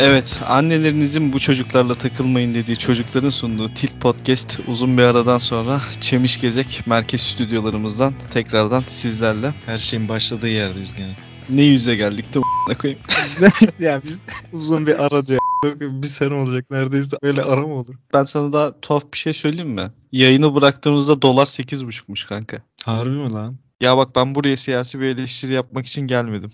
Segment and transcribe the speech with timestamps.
[0.00, 6.40] Evet, annelerinizin bu çocuklarla takılmayın dediği çocukların sunduğu Tilt Podcast uzun bir aradan sonra Çemiş
[6.40, 9.54] Gezek merkez stüdyolarımızdan tekrardan sizlerle.
[9.66, 11.16] Her şeyin başladığı yerdeyiz gene.
[11.50, 12.40] Ne yüze geldik de
[12.74, 13.02] koyayım.
[13.78, 14.20] ya biz
[14.52, 15.40] uzun bir ara diyor.
[15.80, 17.16] Bir sene olacak neredeyse.
[17.22, 17.94] Böyle ara mı olur?
[18.14, 19.86] Ben sana daha tuhaf bir şey söyleyeyim mi?
[20.12, 22.56] Yayını bıraktığımızda dolar 8.5'muş kanka.
[22.84, 23.54] Harbi mi lan?
[23.80, 26.50] Ya bak ben buraya siyasi bir eleştiri yapmak için gelmedim.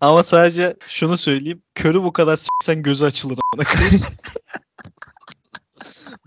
[0.00, 1.62] Ama sadece şunu söyleyeyim.
[1.74, 3.38] Körü bu kadar sen gözü açılır.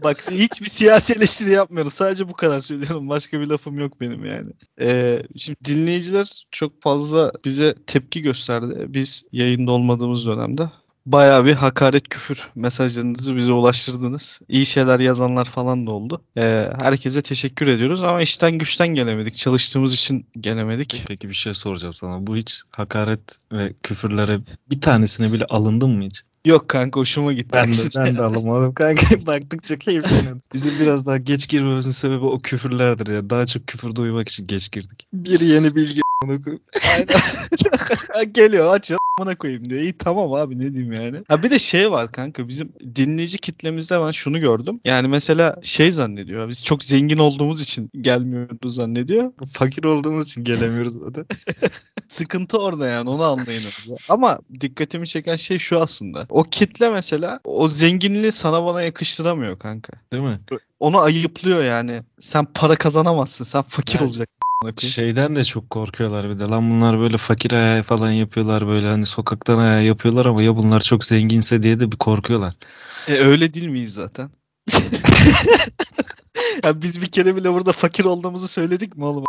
[0.03, 1.91] Bak hiçbir siyasi eleştiri yapmıyorum.
[1.91, 3.09] Sadece bu kadar söylüyorum.
[3.09, 4.51] Başka bir lafım yok benim yani.
[4.81, 8.85] Ee, şimdi dinleyiciler çok fazla bize tepki gösterdi.
[8.87, 10.71] Biz yayında olmadığımız dönemde.
[11.05, 14.39] Bayağı bir hakaret küfür mesajlarınızı bize ulaştırdınız.
[14.49, 16.21] İyi şeyler yazanlar falan da oldu.
[16.37, 19.35] Ee, herkese teşekkür ediyoruz ama işten güçten gelemedik.
[19.35, 21.03] Çalıştığımız için gelemedik.
[21.07, 22.27] Peki bir şey soracağım sana.
[22.27, 26.23] Bu hiç hakaret ve küfürlere bir tanesine bile alındın mı hiç?
[26.45, 27.49] Yok kanka hoşuma gitti.
[27.53, 29.05] Ben de, ben de alamadım kanka.
[29.25, 30.41] Baktıkça keyifleniyorum.
[30.53, 33.29] Bizim biraz daha geç girmemizin sebebi o küfürlerdir ya.
[33.29, 35.07] Daha çok küfür duymak için geç girdik.
[35.13, 36.59] Bir yeni bilgi koyayım.
[38.33, 39.81] Geliyor açıyor amına koyayım diyor.
[39.81, 41.17] İyi tamam abi ne diyeyim yani.
[41.27, 44.79] Ha bir de şey var kanka bizim dinleyici kitlemizde ben şunu gördüm.
[44.85, 46.49] Yani mesela şey zannediyor.
[46.49, 49.31] Biz çok zengin olduğumuz için gelmiyoruz zannediyor.
[49.53, 51.25] Fakir olduğumuz için gelemiyoruz zaten.
[52.07, 53.63] Sıkıntı orada yani onu anlayın.
[54.09, 56.27] Ama dikkatimi çeken şey şu aslında.
[56.31, 59.93] O kitle mesela o zenginliği sana bana yakıştıramıyor kanka.
[60.13, 60.39] Değil mi?
[60.79, 62.01] Onu ayıplıyor yani.
[62.19, 63.43] Sen para kazanamazsın.
[63.43, 64.39] Sen fakir Yani olacaksın.
[64.77, 66.43] Şeyden de çok korkuyorlar bir de.
[66.43, 70.81] Lan bunlar böyle fakir ayağı falan yapıyorlar böyle hani sokaktan ayağı yapıyorlar ama ya bunlar
[70.81, 72.53] çok zenginse diye de bir korkuyorlar.
[73.07, 74.29] E öyle değil miyiz zaten?
[76.63, 79.25] ya biz bir kere bile burada fakir olduğumuzu söyledik mi oğlum?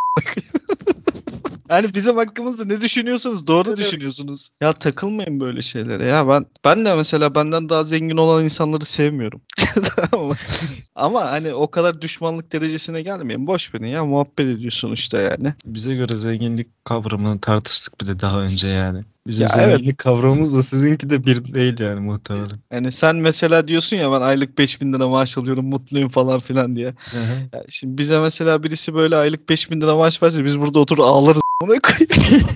[1.72, 3.78] Yani bizim hakkımızda ne düşünüyorsanız doğru Evet.
[3.78, 4.48] düşünüyorsunuz.
[4.60, 6.28] Ya takılmayın böyle şeylere ya.
[6.28, 9.40] Ben ben de mesela benden daha zengin olan insanları sevmiyorum.
[10.94, 13.46] Ama hani o kadar düşmanlık derecesine gelmeyin.
[13.46, 15.54] Boş verin ya muhabbet ediyor sonuçta yani.
[15.64, 19.04] Bize göre zenginlik kavramını tartıştık bir de daha önce yani.
[19.26, 19.76] Bizim Ya evet.
[19.76, 22.58] zenginlik kavramımız da sizinki de bir değil yani muhtemelen.
[22.72, 26.94] Yani sen mesela diyorsun ya ben aylık 5000 lira maaş alıyorum mutluyum falan filan diye.
[27.52, 31.42] Ya şimdi bize mesela birisi böyle aylık 5000 lira maaş verse biz burada oturur ağlarız.
[31.62, 32.46] Ona koyayım.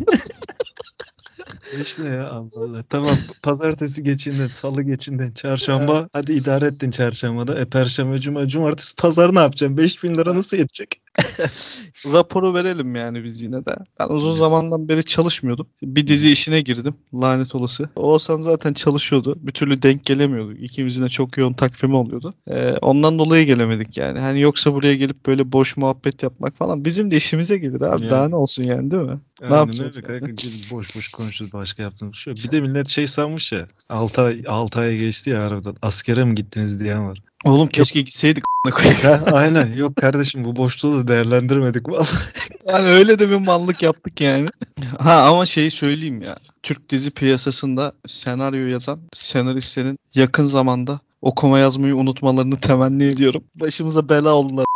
[1.82, 2.82] İşte ya Allah Allah.
[2.88, 6.08] Tamam pazartesi geçinden, salı geçinden, çarşamba.
[6.12, 7.58] Hadi idare ettin çarşambada.
[7.60, 9.76] E perşembe, cuma, cumartesi, pazar ne yapacaksın?
[9.76, 11.00] 5000 lira nasıl yetecek?
[12.12, 13.76] Raporu verelim yani biz yine de.
[14.00, 15.66] Ben uzun zamandan beri çalışmıyordum.
[15.82, 16.94] Bir dizi işine girdim.
[17.14, 17.88] Lanet olası.
[17.96, 19.36] Oğuzhan zaten çalışıyordu.
[19.38, 20.62] Bir türlü denk gelemiyorduk.
[20.62, 22.34] İkimizin de çok yoğun takvimi oluyordu.
[22.50, 24.18] Ee, ondan dolayı gelemedik yani.
[24.18, 28.02] Hani yoksa buraya gelip böyle boş muhabbet yapmak falan bizim de işimize gelir abi.
[28.02, 28.10] Yani.
[28.10, 29.18] Daha ne olsun yani değil mi?
[29.42, 30.20] Aynen yapacağız öyle yani?
[30.20, 30.42] kanka.
[30.70, 31.52] Boş boş konuşuyoruz.
[31.52, 32.44] Başka yaptığımız şey yok.
[32.44, 33.66] Bir de millet şey sanmış ya.
[33.88, 35.74] 6 ay, 6 ay geçti ya harbiden.
[35.82, 37.22] Askere mi gittiniz diyen var.
[37.44, 38.44] Oğlum keşke gitseydik.
[39.02, 39.72] Ha, aynen.
[39.76, 42.06] Yok kardeşim bu boşluğu da değerlendirmedik vallahi.
[42.68, 44.48] Yani öyle de bir mallık yaptık yani.
[44.98, 46.36] Ha ama şeyi söyleyeyim ya.
[46.62, 53.44] Türk dizi piyasasında senaryo yazan senaristlerin yakın zamanda okuma yazmayı unutmalarını temenni ediyorum.
[53.54, 54.66] Başımıza bela oldular.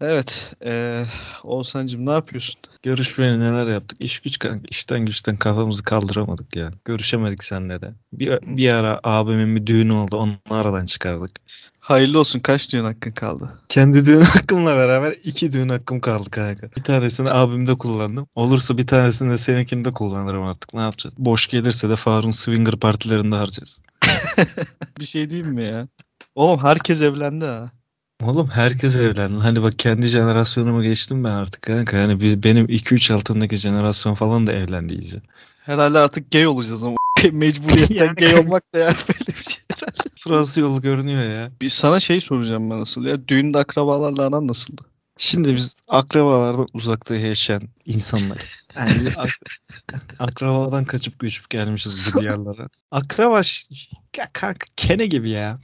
[0.00, 0.52] Evet.
[0.64, 1.04] Eee
[1.44, 2.60] Oğuzhan'cım ne yapıyorsun?
[2.82, 3.98] Görüşmeye neler yaptık?
[4.00, 4.60] İş güç kanka.
[4.70, 6.70] İşten güçten kafamızı kaldıramadık ya.
[6.84, 7.94] Görüşemedik seninle de.
[8.12, 10.16] Bir, bir ara abimin bir düğünü oldu.
[10.16, 11.30] Onu aradan çıkardık.
[11.80, 12.40] Hayırlı olsun.
[12.40, 13.58] Kaç düğün hakkın kaldı?
[13.68, 16.70] Kendi düğün hakkımla beraber iki düğün hakkım kaldı kanka.
[16.76, 18.26] Bir tanesini abimde kullandım.
[18.34, 20.74] Olursa bir tanesini de seninkinde kullanırım artık.
[20.74, 21.14] Ne yapacağız?
[21.18, 23.80] Boş gelirse de Faruk'un swinger partilerinde harcarız.
[25.00, 25.88] Bir şey diyeyim mi ya?
[26.34, 27.70] Oğlum herkes evlendi ha.
[28.22, 29.38] Oğlum herkes evlendi.
[29.38, 31.96] Hani bak kendi jenerasyonumu geçtim ben artık kanka.
[31.96, 35.22] Yani biz, benim 2-3 altındaki jenerasyon falan da evlendi iyice.
[35.64, 36.96] Herhalde artık gay olacağız ama
[37.32, 39.60] mecburiyetten Yani- gay olmak da ya böyle bir şey.
[40.26, 41.50] Burası yol görünüyor ya.
[41.60, 43.28] Bir sana şey soracağım ben nasıl ya.
[43.28, 44.82] Düğünde akrabalarla aran nasıldı?
[45.16, 48.66] Şimdi biz akrabalardan uzakta yaşayan insanlarız.
[48.76, 49.40] Yani biz ak-
[50.18, 52.68] akrabadan kaçıp göçüp gelmişiz bu diyarlara.
[52.90, 53.68] Akraba ş-
[54.16, 55.58] ya kanka kene gibi ya.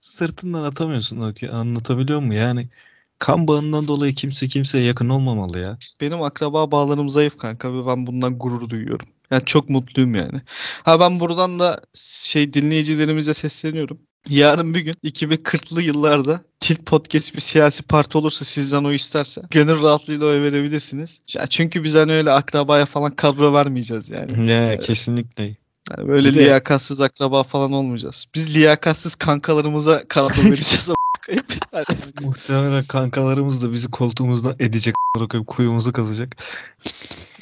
[0.00, 2.32] Sırtından atamıyorsun anlatabiliyor muyum?
[2.42, 2.68] Yani
[3.18, 5.78] kan bağından dolayı kimse kimseye yakın olmamalı ya.
[6.00, 9.06] Benim akraba bağlarım zayıf kanka ve ben bundan gurur duyuyorum.
[9.30, 10.40] Yani çok mutluyum yani.
[10.82, 13.98] Ha ben buradan da şey dinleyicilerimize sesleniyorum.
[14.28, 19.82] Yarın bir gün 2040'lı yıllarda Tilt Podcast bir siyasi parti olursa sizden o isterse gönül
[19.82, 21.18] rahatlığıyla oy verebilirsiniz.
[21.34, 24.50] Ya çünkü biz hani öyle akrabaya falan kadro vermeyeceğiz yani.
[24.50, 25.56] Ya kesinlikle.
[25.90, 28.26] Yani böyle Bir de- liyakatsız akraba falan olmayacağız.
[28.34, 30.90] Biz liyakatsız kankalarımıza kadro vereceğiz.
[32.22, 34.94] Muhtemelen kankalarımız da bizi koltuğumuzdan edecek.
[35.14, 36.36] koyup Kuyumuzu kazacak.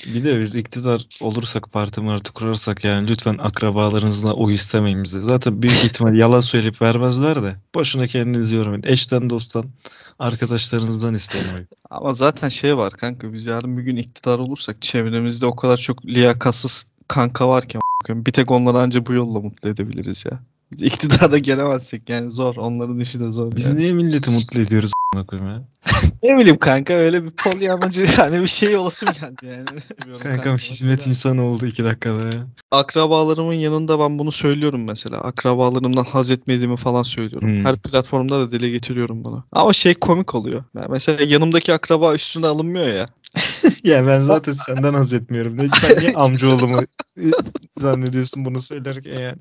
[0.06, 5.20] Bir de biz iktidar olursak parti martı kurarsak yani lütfen akrabalarınızla oy istemeyin bize.
[5.20, 8.82] Zaten büyük ihtimal yalan söyleyip vermezler de boşuna kendinizi yormayın.
[8.86, 9.64] Eşten dosttan
[10.18, 11.64] arkadaşlarınızdan isteyin oy.
[11.90, 16.06] Ama zaten şey var kanka biz yarın bir gün iktidar olursak çevremizde o kadar çok
[16.06, 20.40] liyakatsız kanka varken bir tek onları anca bu yolla mutlu edebiliriz ya.
[20.80, 22.56] İktidara gelemezsek yani zor.
[22.56, 23.52] Onların işi de zor.
[23.56, 23.78] Biz yani.
[23.80, 25.24] niye milleti mutlu ediyoruz ya?
[26.22, 29.66] Ne bileyim kanka öyle bir polyanacı yani bir şey olasım geldi yani.
[30.00, 30.62] Bilmiyorum Kankam kanka.
[30.62, 32.46] hizmet insanı oldu iki dakikada ya.
[32.70, 35.18] Akrabalarımın yanında ben bunu söylüyorum mesela.
[35.20, 37.48] Akrabalarımdan haz etmediğimi falan söylüyorum.
[37.48, 37.64] Hmm.
[37.64, 39.44] Her platformda da dile getiriyorum bunu.
[39.52, 40.64] Ama şey komik oluyor.
[40.76, 43.06] Yani mesela yanımdaki akraba üstüne alınmıyor ya.
[43.86, 45.56] ya ben zaten senden haz etmiyorum.
[45.58, 46.80] Ne, sen niye amcaoğlumu
[47.76, 49.36] zannediyorsun bunu söylerken yani?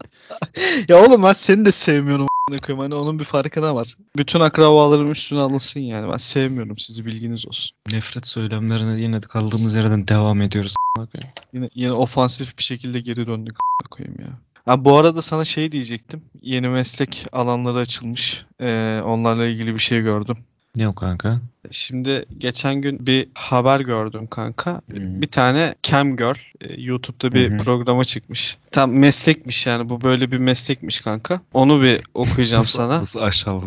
[0.88, 2.82] Ya oğlum ben seni de sevmiyorum a**ına koyayım.
[2.82, 3.96] Hani onun bir farkına var.
[4.18, 6.12] Bütün akrabalarım üstüne alınsın yani.
[6.12, 7.78] Ben sevmiyorum sizi bilginiz olsun.
[7.92, 10.76] Nefret söylemlerine yine de kaldığımız yerden devam ediyoruz.
[10.78, 11.34] a**ına koyayım.
[11.54, 14.28] Yine, yine ofansif bir şekilde geri döndük a**ına koyayım ya.
[14.66, 16.22] Ha, bu arada sana şey diyecektim.
[16.42, 18.46] Yeni meslek alanları açılmış.
[18.62, 20.38] Ee, onlarla ilgili bir şey gördüm.
[20.76, 21.40] Ne o kanka?
[21.72, 24.72] Şimdi geçen gün bir haber gördüm kanka.
[24.72, 24.82] Hı.
[24.96, 27.58] Bir tane cam girl e, YouTube'da bir hı.
[27.58, 28.58] programa çıkmış.
[28.72, 31.42] Tam meslekmiş yani bu böyle bir meslekmiş kanka.
[31.54, 33.02] Onu bir okuyacağım Nasıl- sana.
[33.02, 33.66] Nasıl aşağıladı?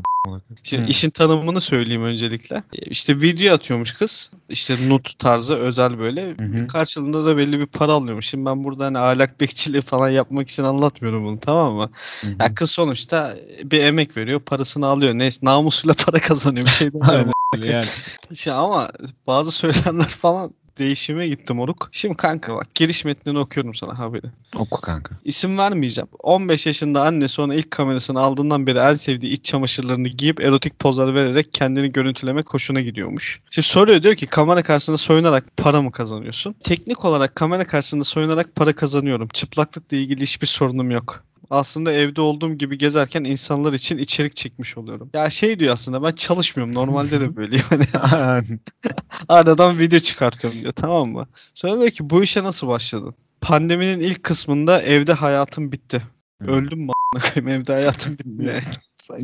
[0.62, 0.90] Şimdi Hı.
[0.90, 2.56] işin tanımını söyleyeyim öncelikle.
[2.56, 4.30] E, İşte video atıyormuş kız.
[4.48, 6.30] İşte nut tarzı özel böyle.
[6.40, 6.66] Hı.
[6.66, 8.26] Karşılığında da belli bir para alıyormuş.
[8.26, 11.90] Şimdi ben burada hani ahlak bekçiliği falan yapmak için anlatmıyorum bunu tamam mı?
[12.20, 12.26] Hı.
[12.40, 13.34] Ya kız sonuçta
[13.64, 15.14] bir emek veriyor, parasını alıyor.
[15.14, 16.90] Neyse namusuyla para kazanıyor bir şey
[17.54, 17.84] öyle yani.
[18.34, 18.90] Şey ama
[19.26, 21.88] bazı söylemler falan değişime gitti moruk.
[21.92, 24.26] Şimdi kanka bak giriş metnini okuyorum sana haberi.
[24.56, 25.14] Oku kanka.
[25.24, 26.08] İsim vermeyeceğim.
[26.22, 31.14] 15 yaşında annesi ona ilk kamerasını aldığından beri en sevdiği iç çamaşırlarını giyip erotik pozlar
[31.14, 33.40] vererek kendini görüntülemek hoşuna gidiyormuş.
[33.50, 36.54] Şimdi soruyor diyor ki kamera karşısında soyunarak para mı kazanıyorsun?
[36.64, 39.28] Teknik olarak kamera karşısında soyunarak para kazanıyorum.
[39.32, 41.24] Çıplaklıkla ilgili hiçbir sorunum yok.
[41.50, 45.10] Aslında evde olduğum gibi gezerken insanlar için içerik çekmiş oluyorum.
[45.14, 46.74] Ya şey diyor aslında ben çalışmıyorum.
[46.74, 47.64] Normalde de böyleyim.
[47.92, 48.44] Hani
[49.28, 51.26] aradan video çıkartıyorum diyor tamam mı?
[51.54, 53.14] Sonra diyor ki bu işe nasıl başladın?
[53.40, 56.02] Pandeminin ilk kısmında evde hayatım bitti.
[56.46, 58.62] Öldüm mü koyayım evde hayatım bitti.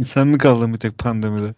[0.05, 1.55] sen mi kaldın bir tek pandemide?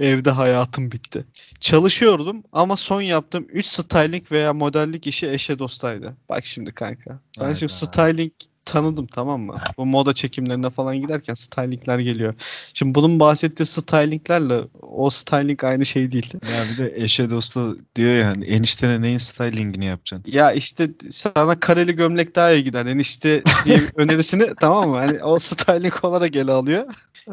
[0.00, 1.24] evde hayatım bitti.
[1.60, 6.16] Çalışıyordum ama son yaptığım 3 styling veya modellik işi eşe dostaydı.
[6.28, 7.20] Bak şimdi kanka.
[7.38, 7.58] Ben Hayda.
[7.58, 8.32] şimdi styling
[8.64, 9.60] tanıdım tamam mı?
[9.78, 12.34] Bu moda çekimlerine falan giderken stylingler geliyor.
[12.74, 16.34] Şimdi bunun bahsettiği stylinglerle o styling aynı şey değil.
[16.34, 20.32] Ya bir de eşe dosta diyor yani eniştene neyin stylingini yapacaksın?
[20.32, 22.86] Ya işte sana kareli gömlek daha iyi gider.
[22.86, 24.96] Enişte diye önerisini tamam mı?
[24.96, 26.86] Hani o styling olarak ele alıyor.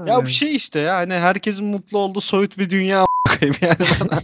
[0.05, 4.21] Ya bu şey işte ya hani herkesin mutlu olduğu soyut bir dünya koyayım yani bana.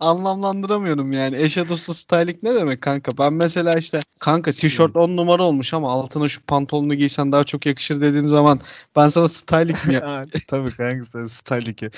[0.00, 1.36] Anlamlandıramıyorum yani.
[1.36, 3.18] Eşe dostu styling ne demek kanka?
[3.18, 7.66] Ben mesela işte kanka tişört 10 numara olmuş ama altına şu pantolonu giysen daha çok
[7.66, 8.60] yakışır dediğin zaman
[8.96, 10.26] ben sana styling mi ya?
[10.48, 11.90] Tabii kanka sen styling ya.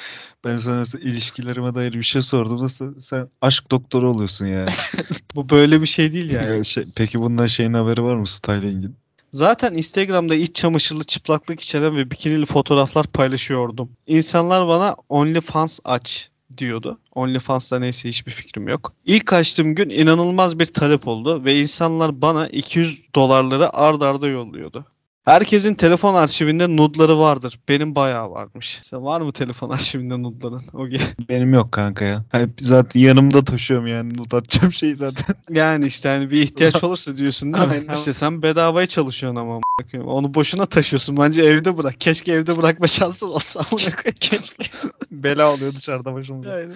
[0.45, 2.63] Ben sana mesela ilişkilerime dair bir şey sordum.
[2.63, 4.67] Nasıl sen aşk doktoru oluyorsun ya.
[5.35, 6.57] Bu böyle bir şey değil yani.
[6.57, 8.97] Ya şey, peki bundan şeyin haberi var mı stylingin?
[9.33, 13.91] Zaten Instagram'da iç çamaşırlı çıplaklık içeren ve bikinili fotoğraflar paylaşıyordum.
[14.07, 16.99] İnsanlar bana OnlyFans aç diyordu.
[17.15, 18.93] OnlyFans'ta neyse hiçbir fikrim yok.
[19.05, 24.85] İlk açtığım gün inanılmaz bir talep oldu ve insanlar bana 200 dolarları ard arda yolluyordu.
[25.25, 27.61] Herkesin telefon arşivinde nudları vardır.
[27.69, 28.79] Benim bayağı varmış.
[28.83, 30.63] Sen var mı telefon arşivinde nudların?
[30.73, 32.25] O ge- Benim yok kanka ya.
[32.33, 35.37] Hani zaten yanımda taşıyorum yani not atacağım şeyi zaten.
[35.55, 37.73] Yani işte hani bir ihtiyaç olursa diyorsun değil mi?
[37.73, 37.93] Aynen.
[37.95, 39.61] İşte sen bedavaya çalışıyorsun ama
[39.93, 40.11] koyayım.
[40.13, 41.17] Onu boşuna taşıyorsun.
[41.17, 42.01] Bence evde bırak.
[42.01, 43.93] Keşke evde bırakma şansın olsa koyayım.
[44.21, 44.65] Keşke.
[45.11, 46.51] Bela oluyor dışarıda başımıza.
[46.53, 46.75] Aynen.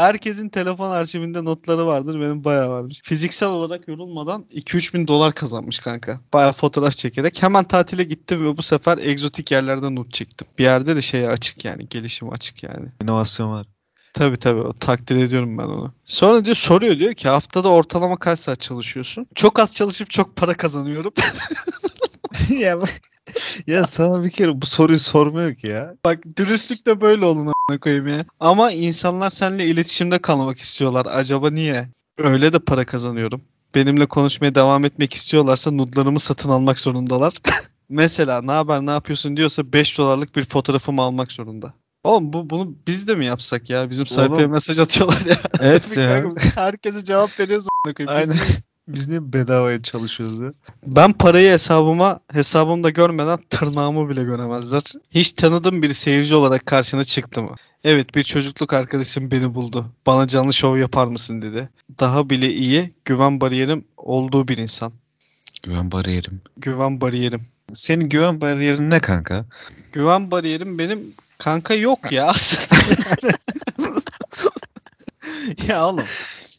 [0.00, 2.20] Herkesin telefon arşivinde notları vardır.
[2.20, 3.00] Benim bayağı varmış.
[3.04, 6.20] Fiziksel olarak yorulmadan 2-3 bin dolar kazanmış kanka.
[6.32, 7.42] Bayağı fotoğraf çekerek.
[7.42, 10.48] Hemen tatile gittim ve bu sefer egzotik yerlerden not çektim.
[10.58, 11.88] Bir yerde de şeye açık yani.
[11.88, 12.88] Gelişim açık yani.
[13.02, 13.66] İnovasyon var.
[14.14, 15.92] Tabii tabii o takdir ediyorum ben onu.
[16.04, 19.26] Sonra diyor soruyor diyor ki haftada ortalama kaç saat çalışıyorsun?
[19.34, 21.12] Çok az çalışıp çok para kazanıyorum.
[22.58, 23.00] ya bak-
[23.66, 25.94] ya sana bir kere bu soruyu sormuyor ki ya.
[26.04, 28.24] Bak dürüstlük de böyle olun a**ına koyayım ya.
[28.40, 31.06] Ama insanlar seninle iletişimde kalmak istiyorlar.
[31.10, 31.88] Acaba niye?
[32.18, 33.42] Öyle de para kazanıyorum.
[33.74, 37.32] Benimle konuşmaya devam etmek istiyorlarsa nudlarımı satın almak zorundalar.
[37.88, 41.74] Mesela ne haber ne yapıyorsun diyorsa 5 dolarlık bir fotoğrafımı almak zorunda.
[42.04, 43.90] Oğlum bu bunu biz de mi yapsak ya?
[43.90, 44.52] Bizim sayfaya Oğlum.
[44.52, 45.38] mesaj atıyorlar ya.
[45.60, 46.24] Evet ya.
[46.54, 48.22] Herkese cevap veriyoruz a**ına koyayım.
[48.22, 48.42] Biz Aynen.
[48.42, 48.58] niye-
[48.88, 50.52] Biz niye bedavaya çalışıyoruz ya?
[50.86, 54.82] Ben parayı hesabıma hesabımda görmeden tırnağımı bile göremezler.
[55.10, 57.54] Hiç tanıdığım bir seyirci olarak karşına çıktı mı?
[57.84, 59.86] Evet bir çocukluk arkadaşım beni buldu.
[60.06, 61.68] Bana canlı şov yapar mısın dedi.
[62.00, 64.92] Daha bile iyi güven bariyerim olduğu bir insan.
[65.62, 66.40] Güven bariyerim.
[66.56, 67.46] Güven bariyerim.
[67.72, 69.44] Senin güven bariyerin ne kanka?
[69.92, 71.00] Güven bariyerim benim
[71.38, 72.32] kanka yok ya.
[75.68, 76.04] ya oğlum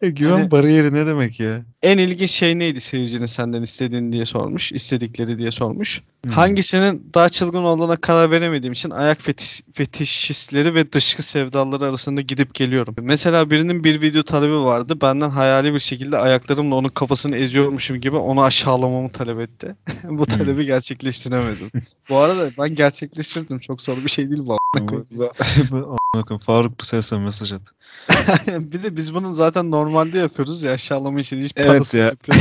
[0.01, 1.61] E, güven Hani- bariyeri ne demek ya?
[1.83, 4.71] En ilginç şey neydi seyircinin senden istediğini diye sormuş.
[4.71, 6.01] istedikleri diye sormuş.
[6.23, 6.31] Hmm.
[6.31, 12.53] Hangisinin daha çılgın olduğuna karar veremediğim için ayak fetiş, fetişistleri ve dışkı sevdaları arasında gidip
[12.53, 12.95] geliyorum.
[13.01, 15.01] Mesela birinin bir video talebi vardı.
[15.01, 19.75] Benden hayali bir şekilde ayaklarımla onun kafasını eziyormuşum gibi onu aşağılamamı talep etti.
[20.03, 21.71] bu talebi gerçekleştiremedim.
[22.09, 23.59] bu arada ben gerçekleştirdim.
[23.59, 24.57] Çok zor bir şey değil bu.
[26.13, 27.61] koyayım, Faruk bu sesle mesaj at.
[28.47, 32.13] bir de biz bunu zaten normalde yapıyoruz ya aşağılama işini hiç Evet ya.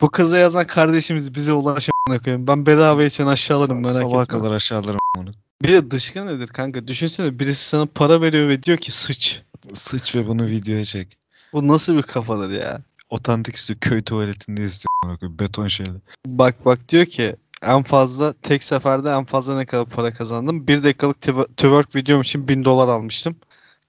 [0.00, 2.46] Bu kıza yazan kardeşimiz bize ulaşamına koyayım.
[2.46, 4.26] Ben bedavaya seni aşağılarım merak etme.
[4.26, 5.30] kadar aşağılarım onu.
[5.62, 6.88] Bir de dışkı nedir kanka?
[6.88, 9.42] Düşünsene birisi sana para veriyor ve diyor ki sıç.
[9.74, 11.18] Sıç ve bunu videoya çek.
[11.52, 12.82] Bu nasıl bir kafadır ya?
[13.10, 13.80] Otantik istiyor.
[13.80, 14.90] Köy tuvaletinde istiyor.
[15.22, 15.92] Beton şeyle.
[16.26, 20.66] Bak bak diyor ki en fazla tek seferde en fazla ne kadar para kazandım?
[20.66, 23.36] Bir dakikalık tw- twerk videom için 1000 dolar almıştım.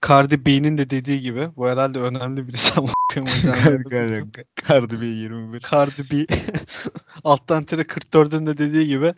[0.08, 3.34] Cardi B'nin de dediği gibi bu herhalde önemli birisi ama bakıyorum
[3.84, 4.32] hocam.
[4.70, 5.60] Cardi B 21.
[5.72, 6.26] Cardi B
[7.24, 9.14] alttan tire 44'ün de dediği gibi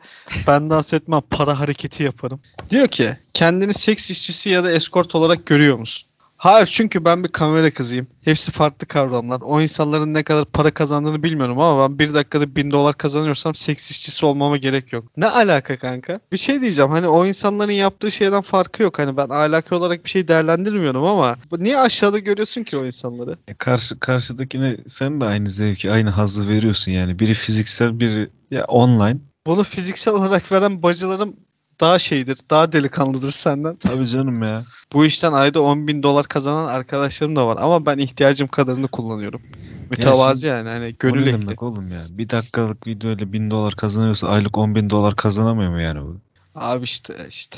[0.48, 2.40] ben dans etmem para hareketi yaparım.
[2.70, 6.10] Diyor ki kendini seks işçisi ya da eskort olarak görüyor musun?
[6.44, 8.08] Hayır çünkü ben bir kamera kızıyım.
[8.22, 9.42] Hepsi farklı kavramlar.
[9.42, 13.92] O insanların ne kadar para kazandığını bilmiyorum ama ben bir dakikada bin dolar kazanıyorsam seks
[13.92, 15.06] işçisi olmama gerek yok.
[15.18, 16.20] Ne alaka kanka?
[16.32, 19.00] Bir şey diyeceğim hani o insanların yaptığı şeyden farkı yok.
[19.00, 23.38] Hani ben ahlaki olarak bir şey değerlendirmiyorum ama niye aşağıda görüyorsun ki o insanları?
[23.48, 27.20] E, Karşı, karşıdakine sen de aynı zevki, aynı hazzı veriyorsun yani.
[27.20, 29.18] Biri fiziksel, biri ya online.
[29.48, 31.36] Bunu fiziksel olarak veren bacılarım
[31.84, 33.76] daha şeydir, daha delikanlıdır senden.
[33.76, 34.64] Tabii canım ya.
[34.94, 39.42] Bu işten ayda 10 bin dolar kazanan arkadaşlarım da var ama ben ihtiyacım kadarını kullanıyorum.
[39.90, 42.02] Mütevazi yani hani gönül ne demek oğlum ya?
[42.10, 46.18] Bir dakikalık videoyla bin dolar kazanıyorsa aylık 10 bin dolar kazanamıyor mu yani bu?
[46.56, 47.58] Abi işte işte.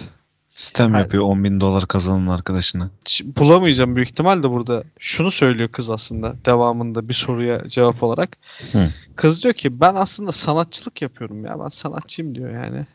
[0.53, 1.03] Sistem Hayır.
[1.03, 2.89] yapıyor 10 bin dolar kazanan arkadaşına.
[3.05, 4.84] Hiç Bulamayacağım büyük ihtimal de burada.
[5.00, 8.38] Şunu söylüyor kız aslında devamında bir soruya cevap olarak.
[8.72, 8.91] Hı.
[9.15, 12.86] Kız diyor ki ben aslında sanatçılık yapıyorum ya ben sanatçıyım diyor yani.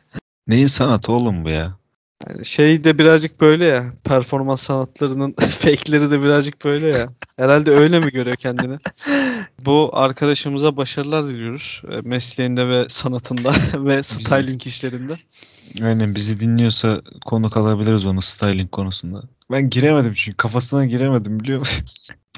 [0.46, 1.80] Neyin sanatı oğlum bu ya?
[2.28, 3.92] Yani şey de birazcık böyle ya.
[4.04, 7.08] Performans sanatlarının fake'leri de birazcık böyle ya.
[7.36, 8.78] Herhalde öyle mi görüyor kendini?
[9.64, 11.82] Bu arkadaşımıza başarılar diliyoruz.
[11.90, 15.18] E, Mesleğinde ve sanatında ve styling işlerinde.
[15.82, 19.22] Aynen bizi dinliyorsa konuk alabiliriz onu styling konusunda.
[19.50, 21.86] Ben giremedim çünkü kafasına giremedim biliyor musun?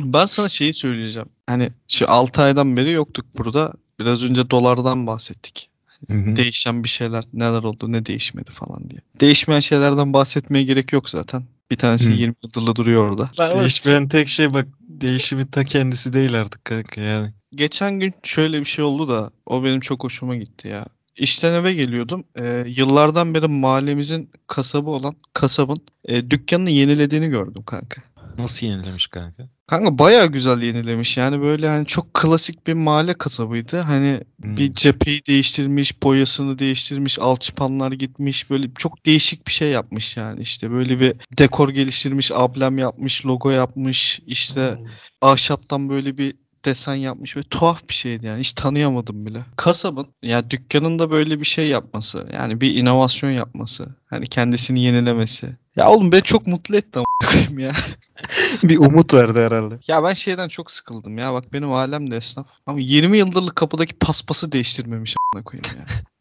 [0.01, 1.29] Ben sana şeyi söyleyeceğim.
[1.47, 3.73] Hani şu 6 aydan beri yoktuk burada.
[4.01, 5.71] Biraz önce dolardan bahsettik.
[6.11, 6.37] Hı hı.
[6.37, 9.01] Değişen bir şeyler neler oldu ne değişmedi falan diye.
[9.21, 11.45] Değişmeyen şeylerden bahsetmeye gerek yok zaten.
[11.71, 12.13] Bir tanesi Hı.
[12.13, 13.31] 20 yıldır duruyor orada.
[13.61, 17.33] Değişmeyen tek şey bak değişimin ta kendisi değil artık kanka yani.
[17.55, 20.87] Geçen gün şöyle bir şey oldu da o benim çok hoşuma gitti ya.
[21.17, 22.25] İşten eve geliyordum.
[22.39, 28.03] Ee, yıllardan beri mahallemizin kasabı olan kasabın e, dükkanını yenilediğini gördüm kanka.
[28.39, 29.49] Nasıl yenilemiş kanka?
[29.73, 31.17] Kanka bayağı güzel yenilemiş.
[31.17, 33.81] Yani böyle hani çok klasik bir mahalle kasabıydı.
[33.81, 34.57] Hani Hmm.
[34.57, 38.51] bir cepheyi değiştirmiş, boyasını değiştirmiş, alçıpanlar gitmiş.
[38.51, 40.41] Böyle çok değişik bir şey yapmış yani.
[40.41, 44.21] İşte böyle bir dekor geliştirmiş, ablem yapmış, logo yapmış.
[44.27, 44.79] İşte
[45.21, 49.45] ahşaptan böyle bir desen yapmış ve tuhaf bir şeydi yani hiç tanıyamadım bile.
[49.57, 55.57] Kasabın ya dükkanında böyle bir şey yapması yani bir inovasyon yapması hani kendisini yenilemesi.
[55.77, 56.99] Ya oğlum beni çok mutlu etti
[57.31, 57.73] koyayım ya.
[58.63, 59.75] bir umut verdi herhalde.
[59.89, 63.95] Ya ben şeyden çok sıkıldım ya bak benim ailem de esnaf ama 20 yıldırlık kapıdaki
[63.95, 65.87] paspası değiştirmemiş amına koyayım ya.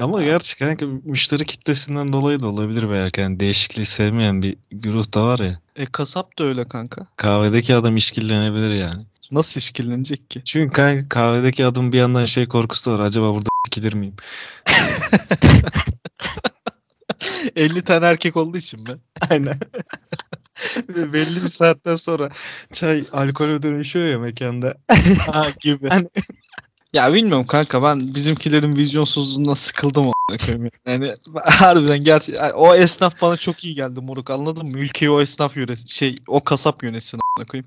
[0.00, 3.20] Ama gerçi kanka müşteri kitlesinden dolayı da olabilir belki.
[3.20, 5.58] Yani değişikliği sevmeyen bir güruh da var ya.
[5.76, 7.06] E kasap da öyle kanka.
[7.16, 9.06] Kahvedeki adam işkillenebilir yani.
[9.32, 10.42] Nasıl işkillenecek ki?
[10.44, 13.04] Çünkü kanka kahvedeki adam bir yandan şey korkusu da var.
[13.04, 14.14] Acaba burada sikilir miyim?
[17.56, 18.96] 50 tane erkek olduğu için mi?
[19.30, 19.58] Aynen.
[20.88, 22.28] Ve belli bir saatten sonra
[22.72, 24.74] çay alkole dönüşüyor ya mekanda.
[25.32, 25.88] Ha gibi.
[25.88, 26.08] Hani-
[26.92, 30.68] Ya bilmiyorum kanka ben bizimkilerin vizyonsuzluğundan sıkıldım amına koyayım.
[30.86, 34.78] Yani harbiden gerçi o esnaf bana çok iyi geldi moruk anladın mı?
[34.78, 37.66] Ülkeyi o esnaf yönet şey o kasap yönetsin amına koyayım.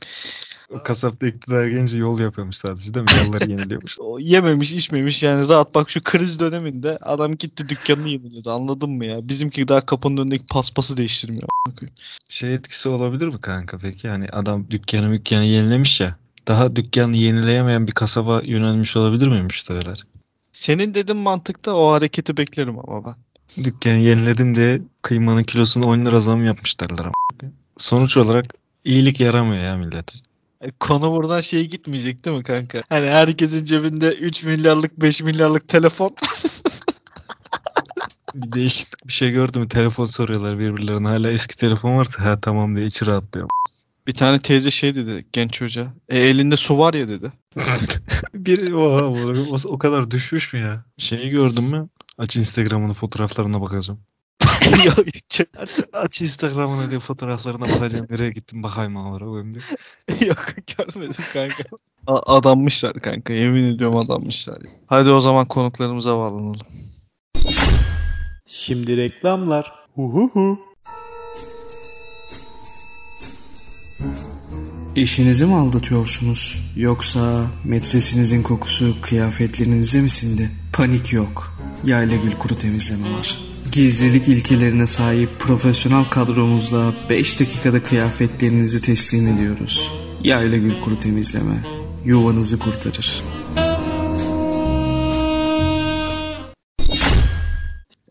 [0.70, 3.12] O kasapta iktidar gelince yol yapıyormuş sadece değil mi?
[3.26, 3.98] Yolları yeniliyormuş.
[4.06, 9.06] O yememiş içmemiş yani rahat bak şu kriz döneminde adam gitti dükkanını yeniledi anladın mı
[9.06, 9.30] ya?
[9.30, 11.48] Bizimki daha kapının önündeki paspası değiştirmiyor.
[12.30, 14.08] Şey etkisi olabilir mi kanka peki?
[14.08, 16.16] Yani adam dükkanı mükkanı yenilemiş ya.
[16.48, 20.04] daha dükkanı yenileyemeyen bir kasaba yönelmiş olabilir mi müşteriler?
[20.52, 23.16] Senin dediğin mantıkta o hareketi beklerim ama ben.
[23.64, 27.14] Dükkanı yeniledim diye kıymanın kilosunu 10 lira zam yapmışlarlar ama.
[27.78, 28.54] Sonuç olarak
[28.86, 30.14] iyilik yaramıyor ya millete.
[30.66, 32.84] E, Konu buradan şeye gitmeyecek değil mi kanka?
[32.90, 36.16] Hani herkesin cebinde 3 milyarlık 5 milyarlık telefon.
[38.36, 41.08] Bir değişiklik bir şey gördüm mü telefon soruyorlar birbirlerine.
[41.08, 43.50] Hala eski telefon varsa ha tamam diye içi rahatlıyor.
[44.08, 45.94] Bir tane teyze şey dedi genç çocuğa.
[46.10, 47.32] E elinde su var ya dedi.
[48.34, 50.86] Bir oha, o, o kadar düşmüş mü ya?
[50.98, 51.90] Şeyi gördün mü?
[52.18, 54.00] Aç Instagram'ını fotoğraflarına bakacağım.
[54.86, 54.94] Ya,
[55.30, 55.48] çok-
[55.94, 58.08] Aç, Instagram'ını diye fotoğraflarına bakacağım.
[58.10, 60.28] Nereye gittim bakayım amına koyayım diye.
[60.30, 60.46] Yok
[60.78, 61.64] görmedim kanka.
[62.08, 64.58] A- adanmışlar kanka yemin ediyorum adanmışlar.
[64.88, 66.62] Hadi o zaman konuklarımıza bağlanalım.
[68.48, 69.72] Şimdi reklamlar.
[69.96, 70.60] Huhuhu.
[74.96, 76.58] Eşinizi mi aldatıyorsunuz?
[76.76, 80.50] Yoksa metresinizin kokusu kıyafetlerinize mi sindi?
[80.74, 81.58] Panik yok.
[81.86, 83.40] Yayla Gül Kuru Temizleme var.
[83.76, 89.92] Gizlilik ilkelerine sahip profesyonel kadromuzla 5 dakikada kıyafetlerinizi teslim ediyoruz.
[90.24, 91.56] Yayla Gül Kuru Temizleme.
[92.06, 93.24] Yuvanızı kurtarır.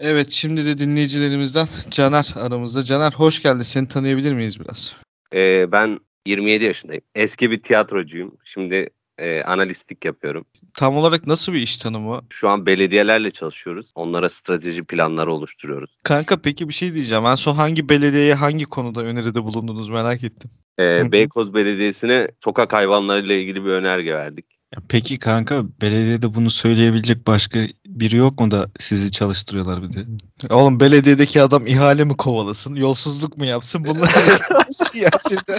[0.01, 2.83] Evet şimdi de dinleyicilerimizden Caner aramızda.
[2.83, 3.63] Caner hoş geldin.
[3.63, 4.97] Seni tanıyabilir miyiz biraz?
[5.35, 7.03] Ee, ben 27 yaşındayım.
[7.15, 8.37] Eski bir tiyatrocuyum.
[8.45, 10.45] Şimdi e, analistlik yapıyorum.
[10.75, 12.21] Tam olarak nasıl bir iş tanımı?
[12.31, 13.93] Şu an belediyelerle çalışıyoruz.
[13.95, 15.97] Onlara strateji planları oluşturuyoruz.
[16.05, 17.27] Kanka peki bir şey diyeceğim.
[17.27, 20.51] En son hangi belediyeye hangi konuda öneride bulundunuz merak ettim.
[20.81, 21.13] Hı.
[21.13, 24.47] Beykoz Belediyesi'ne sokak hayvanlarıyla ilgili bir önerge verdik.
[24.75, 27.59] Ya peki kanka belediyede bunu söyleyebilecek başka
[27.95, 30.05] biri yok mu da sizi çalıştırıyorlar bir de?
[30.51, 33.85] Oğlum belediyedeki adam ihale mi kovalasın, yolsuzluk mu yapsın?
[33.85, 34.09] Bunlar
[34.95, 35.59] ya şimdi?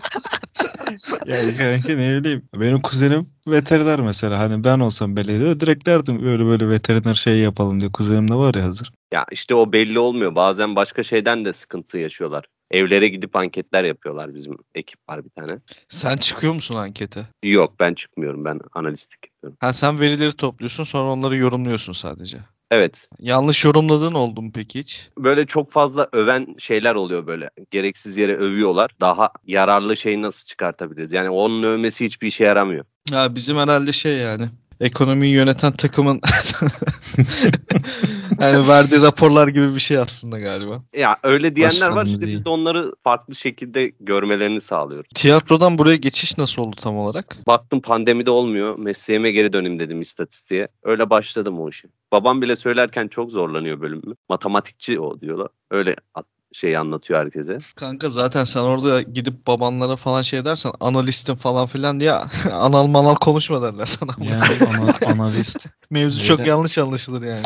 [1.26, 2.50] Yani kanka ne bileyim.
[2.56, 4.40] Benim kuzenim veteriner mesela.
[4.40, 7.92] Hani ben olsam belediyede direkt derdim böyle böyle veteriner şey yapalım diye.
[7.92, 8.92] Kuzenim de var ya hazır.
[9.14, 10.36] Ya işte o belli olmuyor.
[10.36, 12.46] Bazen başka şeyden de sıkıntı yaşıyorlar.
[12.72, 15.60] Evlere gidip anketler yapıyorlar bizim ekip var bir tane.
[15.88, 17.22] Sen çıkıyor musun ankete?
[17.44, 18.46] Yok ben çıkmıyorum.
[18.46, 19.58] Ben analistlik yapıyorum.
[19.62, 22.38] Ha sen verileri topluyorsun sonra onları yorumluyorsun sadece.
[22.72, 23.08] Evet.
[23.20, 25.10] Yanlış yorumladığın oldu mu peki hiç?
[25.18, 27.50] Böyle çok fazla öven şeyler oluyor böyle.
[27.72, 28.92] Gereksiz yere övüyorlar.
[29.02, 31.14] Daha yararlı şeyi nasıl çıkartabiliriz?
[31.14, 32.86] Yani onun övmesi hiçbir işe yaramıyor.
[33.12, 34.46] Ya bizim herhalde şey yani
[34.80, 36.22] ekonomiyi yöneten takımın
[38.40, 40.84] yani verdiği raporlar gibi bir şey aslında galiba.
[40.98, 45.10] Ya öyle diyenler var Başkanımız işte biz de onları farklı şekilde görmelerini sağlıyoruz.
[45.16, 47.38] Tiyatrodan buraya geçiş nasıl oldu tam olarak?
[47.48, 48.80] Baktım pandemide olmuyor.
[48.80, 50.68] Mesleğime geri döneyim dedim istatistiğe.
[50.84, 51.88] Öyle başladım o işe.
[52.12, 54.16] Babam bile söylerken çok zorlanıyor bölümü.
[54.30, 55.48] Matematikçi o diyorlar.
[55.72, 57.58] Öyle at- şey anlatıyor herkese.
[57.76, 62.12] Kanka zaten sen orada gidip babanlara falan şey dersen analistin falan filan diye
[62.52, 64.16] anal manal konuşma derler sana.
[64.20, 65.66] Yani ana- analist.
[65.90, 66.28] Mevzu Öyle.
[66.28, 67.46] çok yanlış anlaşılır yani.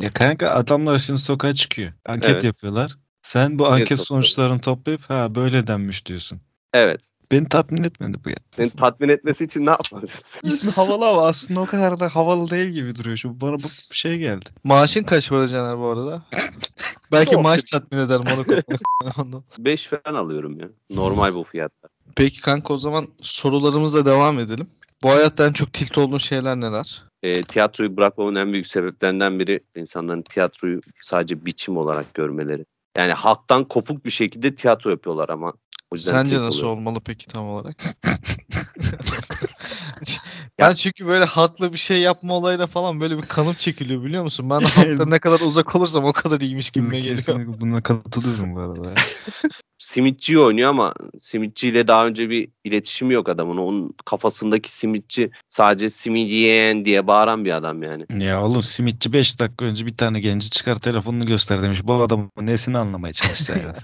[0.00, 1.92] Ya kanka adamlar şimdi sokağa çıkıyor.
[2.06, 2.44] Anket Evet.
[2.44, 2.96] yapıyorlar.
[3.22, 4.04] Sen bu anket topluyorlar.
[4.06, 6.40] sonuçlarını toplayıp ha böyle denmiş diyorsun.
[6.74, 7.00] Evet.
[7.32, 8.36] Beni tatmin etmedi bu ya.
[8.50, 10.40] Seni tatmin etmesi için ne yaparız?
[10.42, 13.16] İsmi havalı ama aslında o kadar da havalı değil gibi duruyor.
[13.16, 14.44] Şu bana bu şey geldi.
[14.64, 16.22] Maaşın kaç para Caner bu arada?
[17.12, 18.54] Belki maaş tatmin eder Monaco.
[19.22, 19.44] Ondan.
[19.58, 20.68] 5 falan alıyorum ya.
[20.90, 21.88] Normal bu fiyatta.
[22.16, 24.68] Peki kanka o zaman sorularımıza devam edelim.
[25.02, 27.02] Bu hayatta en çok tilt olduğun şeyler neler?
[27.22, 32.64] E, tiyatroyu bırakmamın en büyük sebeplerinden biri insanların tiyatroyu sadece biçim olarak görmeleri.
[32.96, 35.52] Yani halktan kopuk bir şekilde tiyatro yapıyorlar ama.
[35.90, 36.78] O yüzden Sence nasıl oluyorum.
[36.78, 37.76] olmalı peki tam olarak?
[40.58, 44.50] ben çünkü böyle halkla bir şey yapma olayına falan böyle bir kanım çekiliyor biliyor musun?
[44.50, 47.16] Ben halktan ne kadar uzak olursam o kadar iyiymiş gibime geliyor.
[47.16, 48.94] Kesinlikle buna katılıyorum bu arada.
[49.78, 53.56] Simitçi oynuyor ama simitçiyle daha önce bir iletişimi yok adamın.
[53.56, 58.06] Onun kafasındaki simitçi sadece simit yiyen diye bağıran bir adam yani.
[58.24, 61.80] Ya oğlum simitçi 5 dakika önce bir tane genci çıkar telefonunu göster demiş.
[61.84, 63.74] Bu adamın nesini anlamaya çalışacak ya.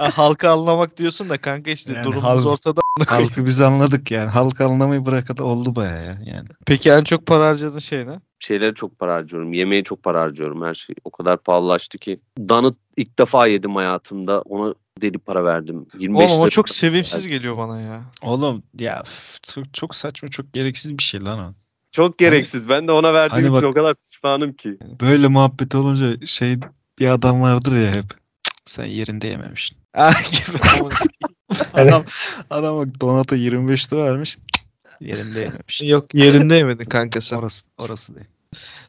[0.00, 2.80] Ha, halkı anlamak diyorsun da kanka işte Yani durumumuz halk- ortada.
[3.06, 4.30] Halkı biz anladık yani.
[4.30, 6.48] Halk anlamayı bırakalı oldu baya ya yani.
[6.66, 8.20] Peki en çok para harcadığın şey ne?
[8.38, 9.52] Şeylere çok para harcıyorum.
[9.52, 10.62] Yemeğe çok para harcıyorum.
[10.62, 12.20] Her şey o kadar pahalılaştı ki.
[12.38, 14.40] Danıt ilk defa yedim hayatımda.
[14.40, 15.86] Ona deli para verdim.
[15.98, 18.02] 25 Oğlum o lira- çok sevimsiz geliyor bana ya.
[18.22, 21.54] Oğlum ya üf, çok, çok saçma çok gereksiz bir şey lan o.
[21.92, 22.68] Çok gereksiz.
[22.68, 24.78] Ben de ona verdiğim Hani için bak- o kadar pişmanım ki.
[25.00, 26.56] Böyle muhabbet olunca şey
[26.98, 28.08] bir adam vardır ya hep.
[28.44, 29.78] "Cık, Sen yerinde yememişsin.
[31.74, 32.04] Adam
[32.50, 34.38] adam bak donata 25 lira vermiş.
[34.54, 34.64] "Cık,
[35.00, 35.86] Yerinde yememişsin.
[35.86, 37.36] Yok yerinde yemedin kanka sen.
[37.36, 38.26] Orası, orası değil.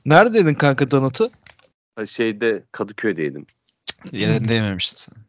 [0.06, 1.32] Neredeydin kanka donatı?
[1.96, 3.46] Ha, Şeyde Kadıköy'deydim.
[4.12, 5.24] Yerinde yememişsin sen.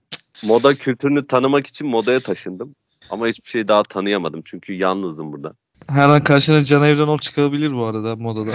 [0.48, 2.74] Moda kültürünü tanımak için modaya taşındım.
[3.11, 4.42] Ama hiçbir şey daha tanıyamadım.
[4.44, 5.54] Çünkü yalnızım burada.
[5.88, 8.52] Her an karşına Can Evrenol çıkabilir bu arada modada.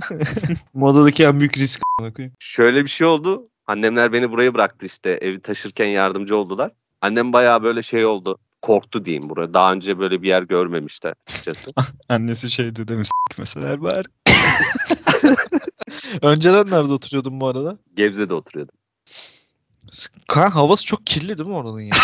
[0.74, 1.82] Modadaki en büyük risk.
[2.38, 3.48] Şöyle bir şey oldu.
[3.66, 5.10] Annemler beni buraya bıraktı işte.
[5.10, 6.72] Evi taşırken yardımcı oldular.
[7.00, 8.38] Annem bayağı böyle şey oldu.
[8.62, 9.54] Korktu diyeyim buraya.
[9.54, 11.70] Daha önce böyle bir yer görmemişti açıkçası.
[12.08, 13.02] Annesi şey dedi mi
[13.38, 14.06] mesela bari.
[16.22, 17.78] Önceden nerede oturuyordun bu arada?
[17.94, 18.74] Gebze'de oturuyordum.
[20.28, 21.96] Kan havası çok kirli değil mi oranın ya?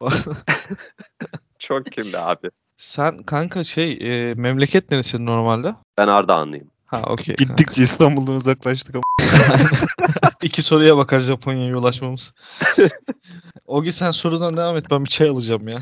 [1.58, 2.50] Çok kirli abi.
[2.76, 5.74] Sen kanka şey e, memleket neresi normalde?
[5.98, 6.70] Ben Ardahanlıyım.
[6.86, 7.36] Ha okey.
[7.36, 9.04] Gittikçe İstanbul'dan uzaklaştık ama.
[10.42, 12.32] İki soruya bakar Japonya'ya ulaşmamız.
[13.66, 15.78] Ogi sen sorudan devam et ben bir çay alacağım ya.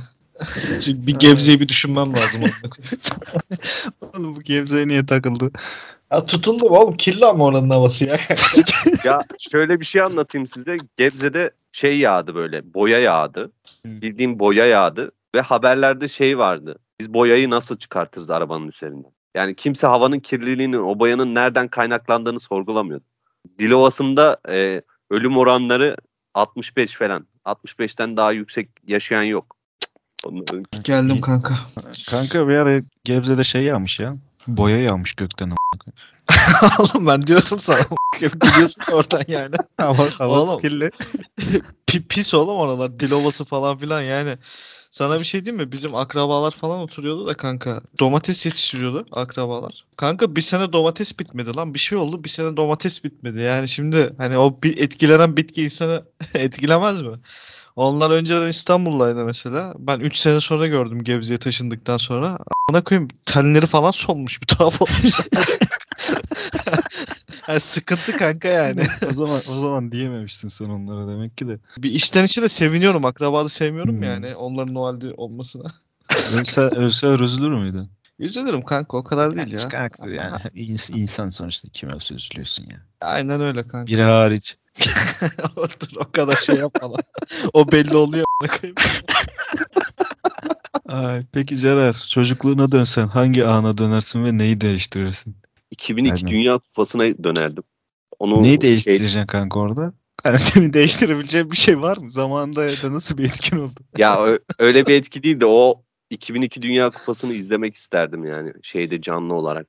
[0.85, 2.41] Çünkü bir Gebze'yi bir düşünmem lazım.
[4.01, 5.51] Oğlum bu Gebze'ye niye takıldı?
[6.13, 8.17] ya tutuldum oğlum kirli ama oranın havası ya.
[9.05, 10.77] Ya şöyle bir şey anlatayım size.
[10.97, 12.75] Gebze'de şey yağdı böyle.
[12.75, 13.53] Boya yağdı.
[13.87, 15.13] Bildiğim boya yağdı.
[15.35, 16.79] Ve haberlerde şey vardı.
[17.01, 19.14] Biz boyayı nasıl çıkartırız arabanın üzerinden?
[19.35, 23.05] Yani kimse havanın kirliliğinin, o boyanın nereden kaynaklandığını sorgulamıyordu.
[23.59, 25.97] Dilovası'nda e, ölüm oranları
[26.35, 27.27] 65 falan.
[27.45, 29.57] 65'ten daha yüksek yaşayan yok.
[30.25, 31.55] Onların Geldim kanka.
[32.11, 34.15] Kanka bir ara Gebze'de şey yağmış ya.
[34.47, 35.51] Boya yağmış gökten.
[36.79, 37.81] oğlum ben diyordum sana.
[38.21, 39.55] Gidiyorsun oradan yani.
[39.77, 40.61] Hava, Oğlum.
[40.61, 40.91] kirli.
[41.87, 43.01] Pi- pis oğlum oralar.
[43.01, 44.39] Dilovası falan filan yani.
[44.95, 45.73] Sana bir şey diyeyim mi?
[45.73, 47.81] Bizim akrabalar falan oturuyordu da kanka.
[48.01, 49.85] Domates yetiştiriyordu akrabalar.
[49.97, 51.75] Kanka bir sene domates bitmedi lan.
[51.75, 53.41] Bir şey oldu bir sene domates bitmedi.
[53.41, 56.05] Yani şimdi hani o bir etkilenen bitki insanı
[56.35, 57.17] etkilemez mi?
[57.77, 59.75] Onlar önceden İstanbul'daydı mesela.
[59.79, 62.39] Ben 3 sene sonra gördüm Gebze'ye taşındıktan sonra.
[62.71, 65.05] Ona koyayım tenleri falan solmuş bir tuhaf olmuş.
[67.49, 68.81] yani sıkıntı kanka yani.
[69.11, 71.59] o zaman o zaman diyememişsin sen onlara demek ki de.
[71.79, 73.05] Bir içten içe de seviniyorum.
[73.05, 74.03] Akrabalı sevmiyorum Hmm.
[74.03, 74.35] yani.
[74.35, 75.65] Onların o halde olmasına.
[76.39, 77.89] Ölse, ölse üzülür müydün?
[78.19, 79.69] Üzülürüm kanka o kadar değil ya.
[79.69, 82.77] Kanka yani ins- insan sonuçta kime ölse üzülüyorsun ya.
[83.01, 83.87] Aynen öyle kanka.
[83.93, 84.57] Biri hariç.
[85.57, 86.91] Dur o kadar şey yapma
[87.53, 88.25] o belli oluyor.
[90.89, 95.37] Ay, peki Cerer çocukluğuna dönsen hangi ana dönersin ve neyi değiştirirsin?
[95.75, 96.31] 2002 Aynen.
[96.31, 97.63] Dünya Kupası'na dönerdim.
[98.19, 99.93] Onu Neyi şey- değiştireceksin kanka orada?
[100.25, 102.13] Yani senin değiştirebileceğin bir şey var mı?
[102.13, 103.81] Zamanında ya da nasıl bir etkin oldu?
[103.99, 109.35] ya öyle bir etki değil de o 2002 Dünya Kupası'nı izlemek isterdim yani şeyde canlı
[109.35, 109.67] olarak.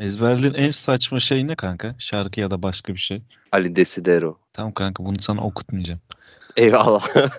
[0.00, 1.94] Ezberlediğin en saçma şey ne kanka?
[1.98, 3.22] Şarkı ya da başka bir şey.
[3.52, 4.38] Ali Desidero.
[4.52, 6.00] Tamam kanka bunu sana okutmayacağım.
[6.58, 7.08] Eyvallah.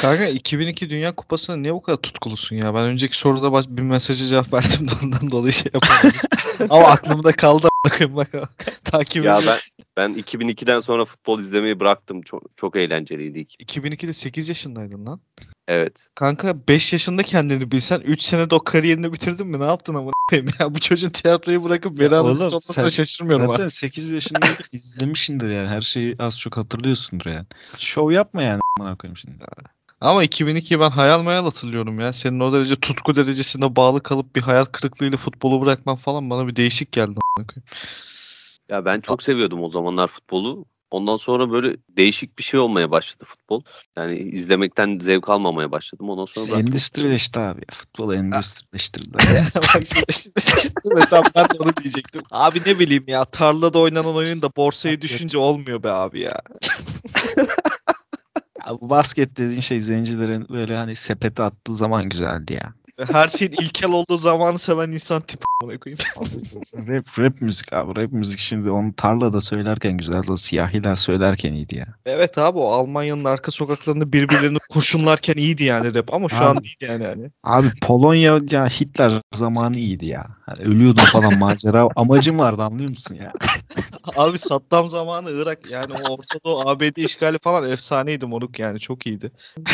[0.00, 2.74] Kanka 2002 Dünya Kupası'na niye bu kadar tutkulusun ya?
[2.74, 6.20] Ben önceki soruda baş- bir mesaja cevap verdim de ondan dolayı şey yapamadım.
[6.70, 7.68] Ama aklımda kaldı.
[7.84, 8.28] Bakın bak.
[8.84, 9.58] Takip ya ben
[9.98, 12.22] ben 2002'den sonra futbol izlemeyi bıraktım.
[12.22, 13.38] Çok çok eğlenceliydi.
[13.38, 15.20] 2002'de 8 yaşındaydın lan.
[15.68, 16.08] Evet.
[16.14, 19.60] Kanka 5 yaşında kendini bilsen 3 senede o kariyerini bitirdin mi?
[19.60, 20.10] Ne yaptın ama
[20.60, 20.74] ya?
[20.74, 23.52] Bu çocuğun tiyatroyu bırakıp beni anasını sen- şaşırmıyorum ha.
[23.52, 25.68] Zaten 8 yaşında izlemişsindir yani.
[25.68, 27.46] Her şeyi az çok hatırlıyorsundur yani.
[27.78, 29.44] Şov yapma yani amına koyayım şimdi.
[30.00, 32.12] Ama 2002'yi ben hayal mayal hatırlıyorum ya.
[32.12, 36.56] Senin o derece tutku derecesinde bağlı kalıp bir hayal kırıklığıyla futbolu bırakman falan bana bir
[36.56, 37.18] değişik geldi.
[37.36, 37.64] koyayım.
[38.68, 40.64] Ya ben çok seviyordum o zamanlar futbolu.
[40.90, 43.62] Ondan sonra böyle değişik bir şey olmaya başladı futbol.
[43.96, 46.10] Yani izlemekten zevk almamaya başladım.
[46.10, 47.62] Ondan sonra ben Endüstrileşti abi.
[47.70, 48.14] Futbolu
[49.84, 52.22] şimdi tam ben de onu diyecektim.
[52.30, 56.40] Abi ne bileyim ya tarlada oynanan oyun da borsayı düşünce olmuyor be abi ya.
[58.68, 62.74] Ya basket dediğin şey zencilerin böyle hani sepete attığı zaman güzeldi ya.
[63.06, 65.98] Her şeyin ilkel olduğu zamanı seven insan tipi amına koyayım.
[66.88, 68.02] rap, rap müzik abi.
[68.02, 70.32] Rap müzik şimdi onu tarlada söylerken güzeldi.
[70.32, 71.86] O siyahiler söylerken iyiydi ya.
[72.06, 76.44] Evet abi o Almanya'nın arka sokaklarında birbirlerini kurşunlarken iyiydi yani rap ama şu Abi.
[76.44, 77.04] an değil yani.
[77.04, 77.30] hani.
[77.44, 80.26] Abi Polonya ya Hitler zamanı iyiydi ya.
[80.46, 83.32] Hani ölüyordum falan macera amacım vardı anlıyor musun ya?
[84.16, 89.06] Abi Saddam zamanı Irak yani o Orta Doğu ABD işgali falan efsaneydi moruk yani çok
[89.06, 89.32] iyiydi.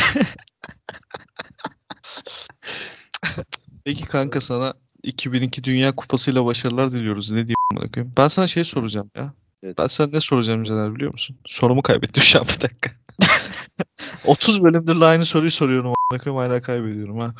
[3.84, 7.30] Peki kanka sana 2002 Dünya Kupası'yla başarılar diliyoruz.
[7.30, 8.12] Ne diyeyim amına koyayım?
[8.18, 9.34] Ben sana şey soracağım ya.
[9.62, 9.78] Evet.
[9.78, 11.36] Ben sana ne soracağım Caner biliyor musun?
[11.46, 12.90] Sorumu kaybettim şu an bir dakika.
[14.26, 17.34] 30 bölümdür de aynı soruyu soruyorum koyayım hala kaybediyorum ha.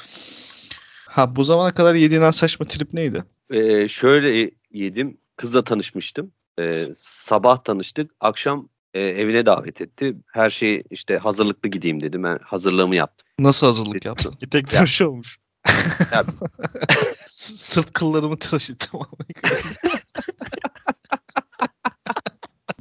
[1.09, 3.25] Ha bu zamana kadar yediğin en saçma trip neydi?
[3.51, 5.17] Ee, şöyle yedim.
[5.37, 6.33] Kızla tanışmıştım.
[6.61, 8.11] Ee, sabah tanıştık.
[8.21, 10.17] Akşam e, evine davet etti.
[10.33, 12.23] Her şeyi işte hazırlıklı gideyim dedim.
[12.23, 13.29] Ben hazırlığımı yaptım.
[13.39, 14.35] Nasıl hazırlık yaptın?
[14.43, 15.39] Bir tek tıraş olmuş.
[17.29, 19.59] Sırt kıllarımı tıraş ettim amına koyayım.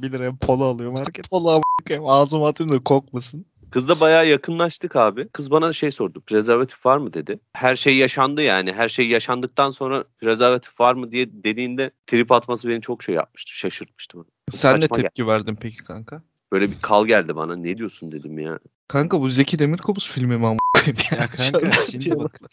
[0.02, 1.32] 1 liraya polo alıyor market.
[1.32, 3.46] Vallahi amına koyayım ağzıma atayım da kokmasın.
[3.70, 5.28] Kızla bayağı yakınlaştık abi.
[5.28, 6.20] Kız bana şey sordu.
[6.20, 7.40] Prezervatif var mı dedi.
[7.52, 8.72] Her şey yaşandı yani.
[8.72, 13.52] Her şey yaşandıktan sonra prezervatif var mı diye dediğinde trip atması beni çok şey yapmıştı.
[13.56, 14.26] Şaşırtmıştı bana.
[14.50, 16.22] Sen ne saçma tepki verdin peki kanka?
[16.52, 17.56] Böyle bir kal geldi bana.
[17.56, 18.58] Ne diyorsun dedim ya.
[18.88, 21.18] Kanka bu Zeki Demirkubuz filmi mi amına koyayım ya?
[21.18, 22.32] Ya kanka şimdi diyorlar.
[22.42, 22.50] bak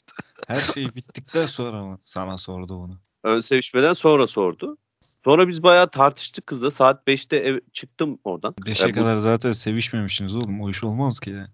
[0.47, 2.93] her şey bittikten sonra mı sana sordu bunu?
[3.23, 4.77] Ön sevişmeden sonra sordu.
[5.23, 6.71] Sonra biz bayağı tartıştık kızla.
[6.71, 8.53] Saat 5'te ev, çıktım oradan.
[8.53, 10.61] 5'e Ya bu kadar zaten sevişmemişsiniz oğlum.
[10.61, 11.47] O iş olmaz ki ya.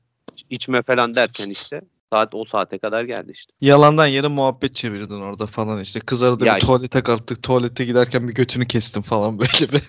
[0.49, 1.81] içme falan derken işte
[2.13, 3.53] saat o saate kadar geldi işte.
[3.61, 5.99] Yalandan yere muhabbet çevirdin orada falan işte.
[5.99, 7.43] Kız arada Ya bir tuvalete kalktık.
[7.43, 9.81] Tuvalete giderken bir götünü kestim falan böyle bir.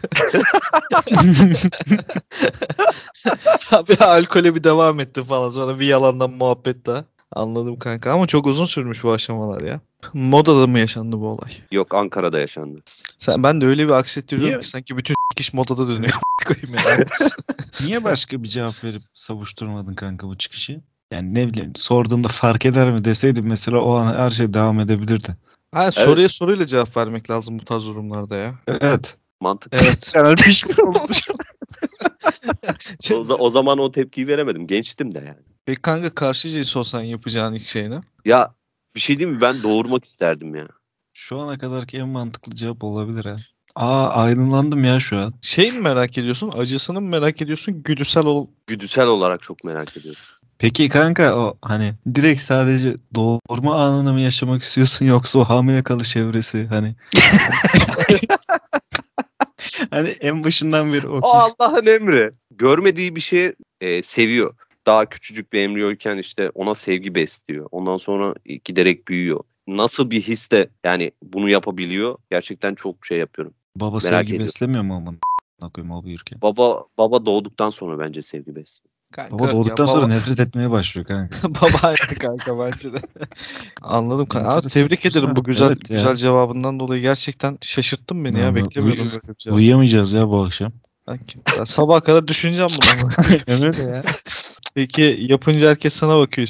[3.72, 5.50] Abi alkole bir devam etti falan.
[5.50, 7.04] Sonra bir yalandan muhabbet daha.
[7.33, 9.81] Anladım kanka ama çok uzun sürmüş bu aşamalar ya.
[10.14, 11.52] Modada mı yaşandı bu olay?
[11.72, 12.83] Yok Ankara'da yaşandı.
[13.18, 14.61] Sen ben de öyle bir aksettiriyorum Niye?
[14.61, 16.12] ki sanki bütün iş modada dönüyor.
[16.46, 17.07] koyayım.
[17.81, 20.81] Niye başka bir cevap verip savuşturmadın kanka bu çıkışı?
[21.12, 25.37] Yani ne bileyim sorduğunda fark eder mi deseydim mesela o an her şey devam edebilirdi.
[25.75, 28.55] ha, soruya soruyla cevap vermek lazım bu tarz durumlarda ya.
[28.68, 29.16] Evet.
[29.40, 29.73] Mantık.
[29.75, 30.11] Evet.
[30.14, 31.21] Caner pişman olmuş.
[33.12, 34.66] O, za- o zaman o tepkiyi veremedim.
[34.66, 35.38] Gençtim de yani.
[35.66, 38.01] Peki kanka karşı cins olsan yapacağın ilk şey ne?
[38.25, 38.55] Ya
[38.94, 39.40] bir şey diyeyim mi?
[39.42, 40.68] Ben doğurmak isterdim ya.
[41.12, 43.37] Şu ana kadarki en mantıklı cevap olabilir ha.
[43.75, 45.35] Aa aydınlandım ya şu an.
[45.42, 46.53] Şey mi merak ediyorsun?
[46.57, 47.83] Acısını mı merak ediyorsun?
[47.83, 48.47] Güdüsel ol.
[48.66, 50.21] Güdüsel olarak çok merak ediyorum.
[50.59, 56.16] Peki kanka o hani direkt sadece doğurma anını mı yaşamak istiyorsun yoksa o hamile kalış
[56.16, 56.94] evresi hani
[59.90, 62.31] hani en başından beri o O Allah'ın emri.
[62.51, 64.55] Görmediği bir şeyi e, seviyor.
[64.87, 67.68] Daha küçücük bir embriyoyken işte ona sevgi besliyor.
[67.71, 69.40] Ondan sonra giderek büyüyor.
[69.66, 72.18] Nasıl bir his de yani bunu yapabiliyor.
[72.31, 73.55] Gerçekten çok şey yapıyorum.
[73.77, 74.47] baba merak sevgi ediyorum.
[74.47, 75.18] beslemiyor mu aman
[75.71, 76.40] koyayım o büyürken.
[76.42, 78.98] Baba baba doğduktan sonra bence sevgi besliyor.
[79.12, 81.37] Kanka, Baba doğduktan ya sonra baba- nefret etmeye başlıyor kanka.
[81.55, 82.99] baba aynı kanka bence de.
[83.83, 84.49] Anladım kanka.
[84.51, 85.97] Abi, tebrik ederim bu Güzel, güzel evet ya.
[85.97, 88.44] güzel cevabından dolayı gerçekten şaşırttın beni ya.
[88.44, 89.57] Vallahi Beklemiyordum böyle bir cevap.
[89.57, 90.73] Uyuyamayacağız ya bu akşam.
[91.64, 93.11] Sabaha kadar düşüneceğim bunu.
[93.66, 94.03] Öyle ya.
[94.75, 96.47] Peki yapınca herkes sana bakıyor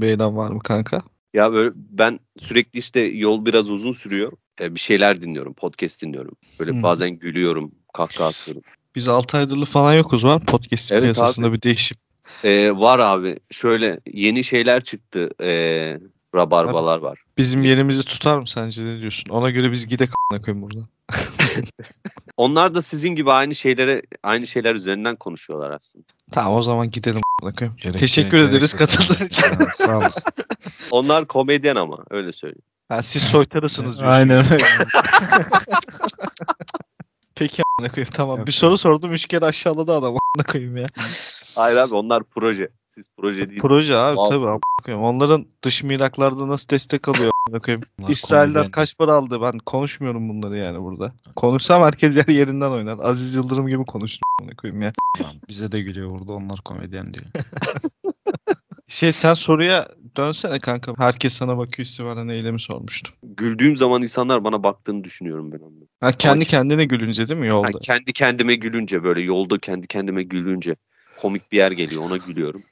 [0.00, 1.02] bir eylem var mı kanka?
[1.34, 4.32] Ya böyle ben sürekli işte yol biraz uzun sürüyor.
[4.60, 6.36] E, bir şeyler dinliyorum, podcast dinliyorum.
[6.60, 6.82] Böyle Hı.
[6.82, 8.62] bazen gülüyorum, kahkaha atıyorum.
[8.94, 11.56] Biz 6 aydır falan yokuz var podcast Evet piyasasında abi.
[11.56, 11.96] bir değişim.
[12.44, 13.38] E, var abi.
[13.50, 15.30] Şöyle yeni şeyler çıktı.
[15.42, 15.48] E,
[16.34, 17.18] rabarbalar var.
[17.38, 19.30] Bizim yerimizi tutar mı sence ne diyorsun?
[19.30, 20.88] Ona göre biz gidek a**ına koyayım buradan.
[22.36, 26.04] Onlar da sizin gibi aynı şeylere aynı şeyler üzerinden konuşuyorlar aslında.
[26.32, 27.76] Tamam o zaman gidelim koyayım.
[27.82, 29.46] Gerek- Teşekkür gerek- ederiz katıldığın için.
[29.46, 30.32] Ha, Sağ olasın.
[30.90, 32.62] Onlar komedyen ama öyle söyleyeyim.
[32.88, 34.16] Ha, siz soytarısınız diyorsun.
[34.16, 34.64] Aynen öyle.
[37.34, 38.38] Peki a**ına koyayım tamam.
[38.38, 38.58] Yok, bir yok.
[38.58, 40.86] soru sordum üç kere aşağıladı adam a**ına koyayım ya.
[41.54, 42.68] Hayır abi onlar proje.
[42.94, 43.60] Siz proje değil.
[43.60, 45.04] Proje abi tabii a**ına koyayım.
[45.04, 47.82] Onların dış mihraklarda nasıl destek alıyor a**ına koyayım.
[48.28, 48.70] Komedyen.
[48.70, 49.42] kaç para aldı?
[49.42, 51.12] Ben konuşmuyorum bunları yani burada.
[51.36, 52.98] Konuşsam herkes yer yerinden oynar.
[53.02, 54.92] Aziz Yıldırım gibi konuşurum a**ına koyayım ya.
[55.18, 57.26] Tamam, Bize de gülüyor burada onlar komedyen diyor.
[58.92, 60.92] Şey sen soruya dönsene kanka.
[60.98, 63.14] Herkes sana bakıyor istivaren eylemi sormuştum.
[63.22, 65.88] Güldüğüm zaman insanlar bana baktığını düşünüyorum ben onları.
[66.00, 67.78] Ha, kendi Ama- kendine gülünce değil mi Ha, yolda?
[67.82, 70.76] kendi kendime gülünce böyle yolda kendi kendime gülünce
[71.20, 72.62] komik bir yer geliyor ona gülüyorum.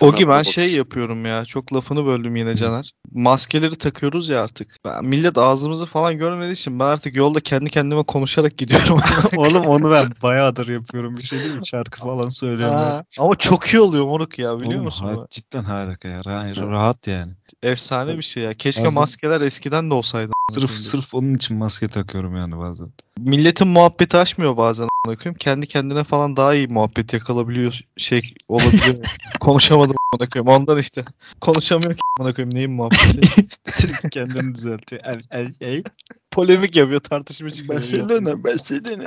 [0.00, 1.44] O bana ben şey yapıyorum ya.
[1.44, 2.92] Çok lafını böldüm yine Caner.
[3.12, 4.76] Maskeleri takıyoruz ya artık.
[4.84, 9.00] Ben, millet ağzımızı falan görmediği için ben artık yolda kendi kendime konuşarak gidiyorum.
[9.36, 11.16] Oğlum onu ben bayağıdır yapıyorum.
[11.16, 11.66] Bir şey değil mi?
[11.66, 12.76] Şarkı falan söylüyorum.
[12.76, 15.04] Ha, Ama çok iyi oluyor moruk ya biliyor Oğlum, musun?
[15.04, 16.20] ha- cidden harika ya.
[16.20, 17.32] Ra- rahat yani.
[17.62, 18.54] Efsane bir şey ya.
[18.54, 20.32] Keşke Bazen- maskeler eskiden de olsaydı.
[20.50, 22.88] Sırf sırf onun için maske takıyorum yani bazen.
[23.18, 25.34] Milletin muhabbeti açmıyor bazen a**ına koyayım.
[25.38, 28.96] Kendi kendine falan daha iyi muhabbet yakalabiliyor şey olabiliyor.
[29.60, 30.48] Konuşamadım a**ına koyayım.
[30.48, 31.04] Ondan işte.
[31.40, 32.54] Konuşamıyor ki a**ına koyayım.
[32.54, 33.46] Neyin muhabbeti?
[33.64, 35.02] Sürekli kendini düzeltiyor.
[35.04, 35.82] El, el, el.
[36.30, 37.00] Polemik yapıyor.
[37.00, 37.80] Tartışma çıkıyor.
[37.80, 39.04] Barcelona, Barcelona.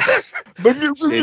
[0.95, 1.19] Şey-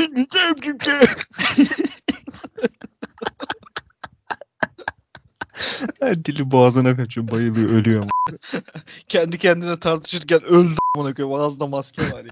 [6.00, 7.30] Her dili boğazına kaçıyor.
[7.30, 7.68] Bayılıyor.
[7.70, 8.04] Ölüyor.
[9.08, 11.40] Kendi kendine tartışırken öldü a**ına koyayım.
[11.40, 12.30] Ağzında maske var ya.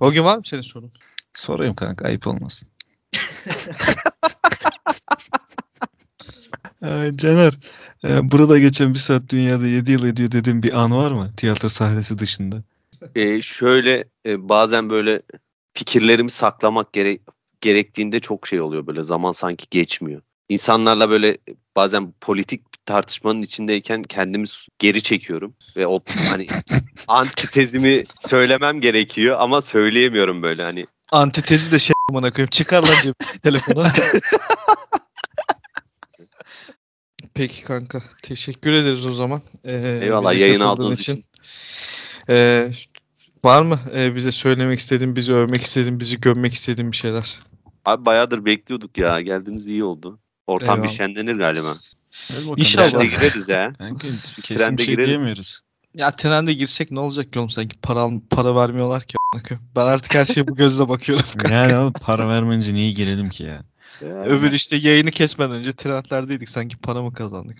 [0.00, 0.92] O gün var mı senin sorun?
[1.34, 2.04] Sorayım kanka.
[2.04, 2.68] Ayıp olmasın.
[6.82, 7.52] Ee, Caner,
[8.04, 11.28] e, burada geçen bir saat dünyada 7 yıl ediyor dediğin bir an var mı?
[11.36, 12.56] Tiyatro sahnesi dışında.
[13.14, 15.22] Ee, şöyle e, bazen böyle
[15.74, 17.20] fikirlerimi saklamak gerek
[17.60, 20.22] gerektiğinde çok şey oluyor böyle zaman sanki geçmiyor.
[20.48, 21.38] İnsanlarla böyle
[21.76, 24.46] bazen politik bir tartışmanın içindeyken kendimi
[24.78, 25.96] geri çekiyorum ve o
[26.30, 26.46] hani
[27.08, 32.50] antitezimi söylemem gerekiyor ama söyleyemiyorum böyle hani Antitezi de şey a**ına koyayım.
[32.50, 33.86] Çıkar lan cebine telefonu.
[37.36, 38.02] Peki kanka.
[38.22, 39.42] Teşekkür ederiz o zaman.
[39.64, 41.24] Ee, Eyvallah, katıldığın aldığınız için.
[42.28, 42.70] Ee,
[43.44, 47.38] var mı e, bize söylemek istediğin, bizi övmek istediğin, bizi gömmek istediğin bir şeyler?
[47.84, 49.20] Abi bayağıdır bekliyorduk ya.
[49.20, 50.18] Geldiniz iyi oldu.
[50.46, 50.96] Ortam bir Eyvallah.
[50.96, 51.76] şenlenir galiba.
[52.56, 52.90] İnşallah.
[52.90, 53.72] Trende gireriz ya.
[53.78, 54.08] Kanka
[54.42, 55.08] kesin Trende bir şey gireriz.
[55.08, 55.60] diyemiyoruz.
[55.94, 59.16] Ya trende girsek ne olacak ki oğlum sanki para para vermiyorlar ki.
[59.76, 61.24] Ben artık her şeye bu gözle bakıyorum.
[61.38, 61.54] kanka.
[61.54, 63.62] Yani oğlum para vermeyince niye girelim ki ya?
[64.02, 67.56] Öbür işte yayını kesmeden önce trendlerdeydik sanki para mı kazandık.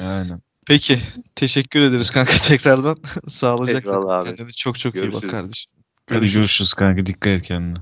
[0.00, 0.40] Aynen.
[0.66, 1.02] Peki
[1.34, 2.96] teşekkür ederiz kanka tekrardan.
[3.28, 3.92] Sağlıcakla.
[3.92, 4.28] Eyvallah abi.
[4.28, 5.32] Kendine çok çok iyi bak Görüşürüz.
[5.32, 5.72] kardeşim.
[6.10, 7.78] Hadi görüşürüz kanka dikkat et kendine.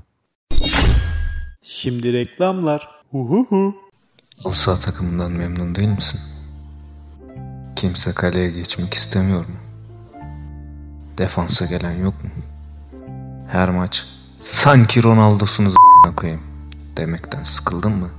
[1.63, 2.87] Şimdi reklamlar.
[3.11, 3.75] Huhuhu.
[4.43, 6.19] Halı saha takımından memnun değil misin?
[7.75, 9.55] Kimse kaleye geçmek istemiyor mu?
[11.17, 12.29] Defansa gelen yok mu?
[13.51, 14.05] Her maç
[14.39, 15.73] sanki Ronaldo'sunuz
[16.17, 16.43] koyayım
[16.97, 18.09] demekten sıkıldın mı?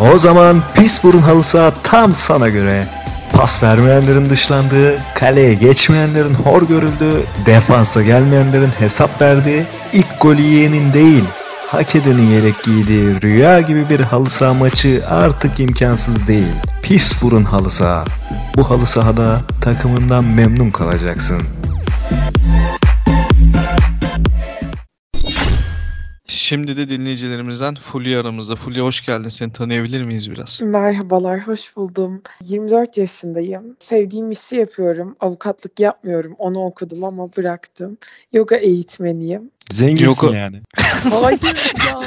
[0.00, 2.86] O zaman pis burun halı saha tam sana göre.
[3.32, 11.24] Pas vermeyenlerin dışlandığı, kaleye geçmeyenlerin hor görüldüğü, defansa gelmeyenlerin hesap verdiği, ilk golü yiyenin değil,
[11.68, 16.54] hak edenin yelek giydiği rüya gibi bir halı saha maçı artık imkansız değil.
[16.82, 18.04] Pis burun halı saha.
[18.56, 21.42] Bu halı sahada takımından memnun kalacaksın.
[26.50, 28.56] Şimdi de dinleyicilerimizden Fulya aramızda.
[28.56, 29.28] Fulya hoş geldin.
[29.28, 30.60] Seni tanıyabilir miyiz biraz?
[30.62, 32.20] Merhabalar, hoş buldum.
[32.42, 33.76] 24 yaşındayım.
[33.78, 35.16] Sevdiğim işi yapıyorum.
[35.20, 36.34] Avukatlık yapmıyorum.
[36.38, 37.98] Onu okudum ama bıraktım.
[38.32, 39.50] Yoga eğitmeniyim.
[39.70, 40.60] Zenginsin Yok o- yani.
[41.10, 42.00] Hayır ya,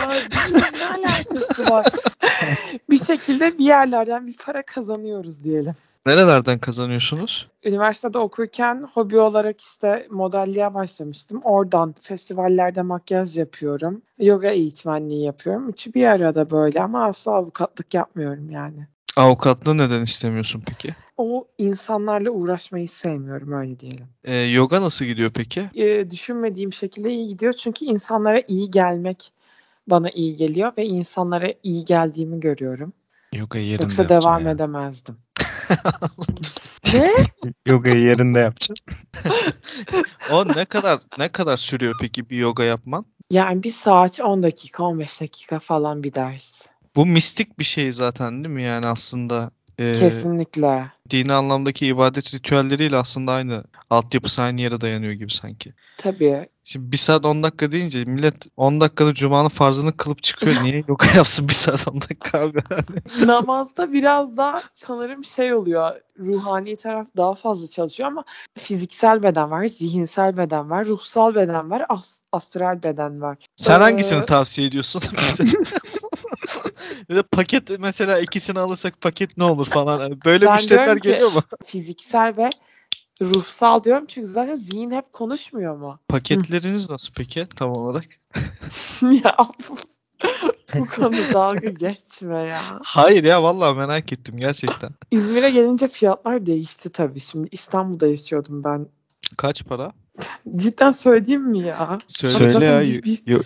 [1.14, 1.86] alakası var?
[2.90, 5.74] bir şekilde bir yerlerden bir para kazanıyoruz diyelim.
[6.06, 7.48] Nerelerden kazanıyorsunuz?
[7.64, 11.42] Üniversitede okurken hobi olarak işte modelliğe başlamıştım.
[11.44, 14.02] Oradan festivallerde makyaj yapıyorum.
[14.20, 15.70] Yoga eğitmenliği yapıyorum.
[15.70, 18.88] Üçü bir arada böyle ama asla avukatlık yapmıyorum yani.
[19.18, 20.96] Avukatlığı neden istemiyorsun peki?
[21.18, 24.08] O insanlarla uğraşmayı sevmiyorum öyle diyelim.
[24.24, 25.70] Ee, yoga nasıl gidiyor peki?
[25.76, 27.54] e, düşünmediğim şekilde iyi gidiyor.
[27.54, 29.34] Çünkü insanlara iyi gelmek
[29.88, 32.94] bana iyi geliyor ve insanlara iyi geldiğimi görüyorum.
[33.34, 34.52] Yoga yerinde Yoksa devam ya.
[34.52, 35.16] edemezdim.
[36.94, 37.12] ne?
[37.66, 38.86] Yogayı yerinde yapacaksın.
[40.32, 43.06] O ne kadar ne kadar sürüyor peki bir yoga yapman?
[43.32, 46.66] Yani bir saat 10 dakika 15 dakika falan bir ders.
[46.96, 49.52] Bu mistik bir şey zaten değil mi yani aslında?
[49.80, 50.92] Ee, Kesinlikle.
[51.10, 53.64] dini anlamdaki ibadet ritüelleriyle aslında aynı.
[53.90, 55.74] Altyapısı aynı yere dayanıyor gibi sanki.
[55.98, 56.50] Tabii.
[56.66, 60.64] Şimdi bir saat 10 dakika deyince millet 10 dakikada Cuma'nın farzını kılıp çıkıyor.
[60.64, 62.58] Niye yoga yapsın bir saat 10 dakika abi?
[63.26, 65.92] Namazda biraz daha sanırım şey oluyor.
[66.20, 68.24] Ruhani taraf daha fazla çalışıyor ama
[68.58, 73.38] fiziksel beden var, zihinsel beden var, ruhsal beden var, as- astral beden var.
[73.56, 75.02] Sen Ee, hangisini tavsiye ediyorsun?
[77.10, 80.00] De paket mesela ikisini alırsak paket ne olur falan.
[80.00, 81.42] Yani Böyle Ben müşteriler geliyor mu?
[81.66, 82.50] Fiziksel ve
[83.24, 86.00] ruhsal diyorum çünkü zaten zihin hep konuşmuyor mu?
[86.08, 88.06] Paketleriniz nasıl peki tam olarak?
[89.02, 89.38] ya
[89.70, 89.76] bu,
[90.80, 92.62] bu konu dalga geçme ya.
[92.84, 94.90] Hayır ya vallahi merak ettim gerçekten.
[95.12, 97.20] İzmir'e gelince fiyatlar değişti tabii.
[97.20, 98.88] Şimdi İstanbul'da yaşıyordum ben.
[99.38, 99.92] Kaç para?
[100.56, 101.98] Cidden söyleyeyim mi ya?
[102.08, 102.52] Söyle.
[102.52, 102.82] Söyle ya.
[102.82, 103.42] biz- biz- Yo-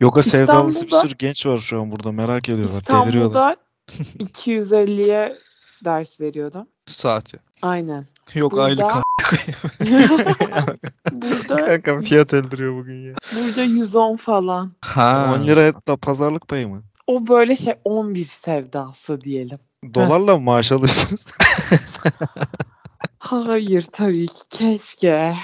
[0.00, 2.78] yoga sevdalısı bir sürü genç var şu an burada merak ediyorlar.
[2.80, 3.56] İstanbul'da
[4.18, 5.36] 250'ye
[5.84, 6.64] ders veriyordum.
[6.86, 7.38] Saati.
[7.62, 8.06] Aynen.
[8.34, 9.04] Yok Burada- aylık.
[11.12, 13.14] Burada Kanka fiyat öldürüyor bugün ya.
[13.36, 14.72] burada 110 falan.
[14.80, 15.36] Ha.
[15.40, 16.82] 10 lira da pazarlık payı mı?
[17.06, 19.58] O böyle şey 11 sevdası diyelim.
[19.94, 21.24] Dolarla mı maaş alıyorsunuz?
[23.18, 25.34] Hayır tabii ki keşke.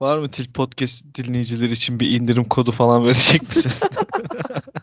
[0.00, 3.72] Var mı Til Podcast dinleyicileri için bir indirim kodu falan verecek misin?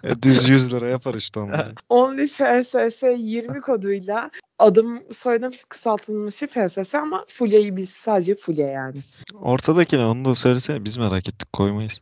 [0.03, 1.73] E, Düz 100 lira yapar işte onları.
[1.89, 8.99] Only FSS 20 koduyla adım soyadım kısaltılmışı FSS ama Fulya'yı biz sadece Fulya yani.
[9.33, 12.01] Ortadakine onu da söylesene biz merak ettik koymayız.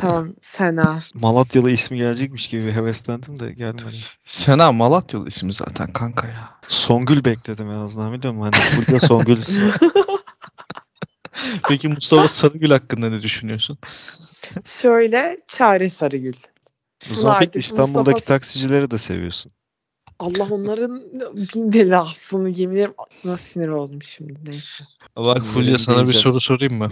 [0.00, 0.98] Tamam Sena.
[1.14, 3.96] Malatyalı ismi gelecekmiş gibi heveslendim de gelmedi.
[4.24, 6.50] Sena Malatyalı ismi zaten kanka ya.
[6.68, 8.52] Songül bekledim en azından biliyor musun?
[8.52, 9.72] Hani burada Songül ismi.
[11.68, 13.78] Peki Mustafa Sarıgül hakkında ne düşünüyorsun?
[14.64, 16.34] Şöyle Çare Sarıgül.
[17.12, 19.52] O zaman artık peki İstanbul'daki Mustafa- taksicileri de seviyorsun.
[20.18, 21.02] Allah onların
[21.54, 24.84] bin belasını yemin ederim aklıma sinir oldum şimdi neyse.
[25.16, 26.90] Bak Fulya sana bir soru sorayım mı?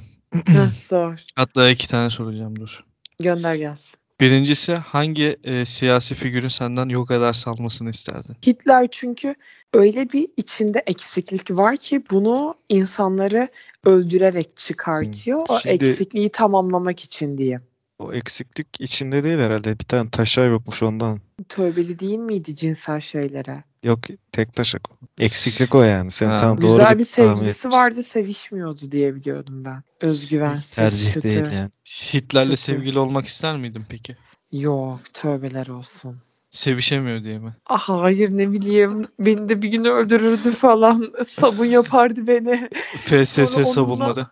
[0.74, 1.20] Sor.
[1.36, 2.84] Hatta iki tane soracağım dur.
[3.20, 3.98] Gönder gelsin.
[4.20, 8.36] Birincisi hangi e, siyasi figürün senden yoga ders almasını isterdin?
[8.46, 9.34] Hitler çünkü
[9.74, 13.48] öyle bir içinde eksiklik var ki bunu insanları
[13.84, 15.40] öldürerek çıkartıyor.
[15.48, 17.60] O Şimdi- eksikliği tamamlamak için diye.
[17.98, 19.78] O eksiklik içinde değil herhalde.
[19.78, 21.20] Bir tane taşa yokmuş ondan.
[21.48, 23.64] Tövbeli değil miydi cinsel şeylere?
[23.84, 24.00] Yok
[24.32, 24.88] tek taşak.
[25.18, 26.10] Eksiklik o yani.
[26.10, 26.36] Sen Ha.
[26.36, 29.82] tam doğru Güzel bir sevgilisi vardı sevişmiyordu diye biliyordum ben.
[30.00, 31.28] Özgüvensiz, Tercih kötü.
[31.28, 31.70] değil yani.
[32.14, 32.56] Hitler'le Kötü.
[32.56, 34.16] sevgili olmak ister miydin peki?
[34.52, 36.18] Yok tövbeler olsun.
[36.50, 37.56] Sevişemiyor diye mi?
[37.66, 41.12] Ah hayır ne bileyim beni de bir gün öldürürdü falan.
[41.28, 42.68] Sabun yapardı beni.
[42.96, 43.66] FSS Sonra onunla-
[44.14, 44.26] sabunları.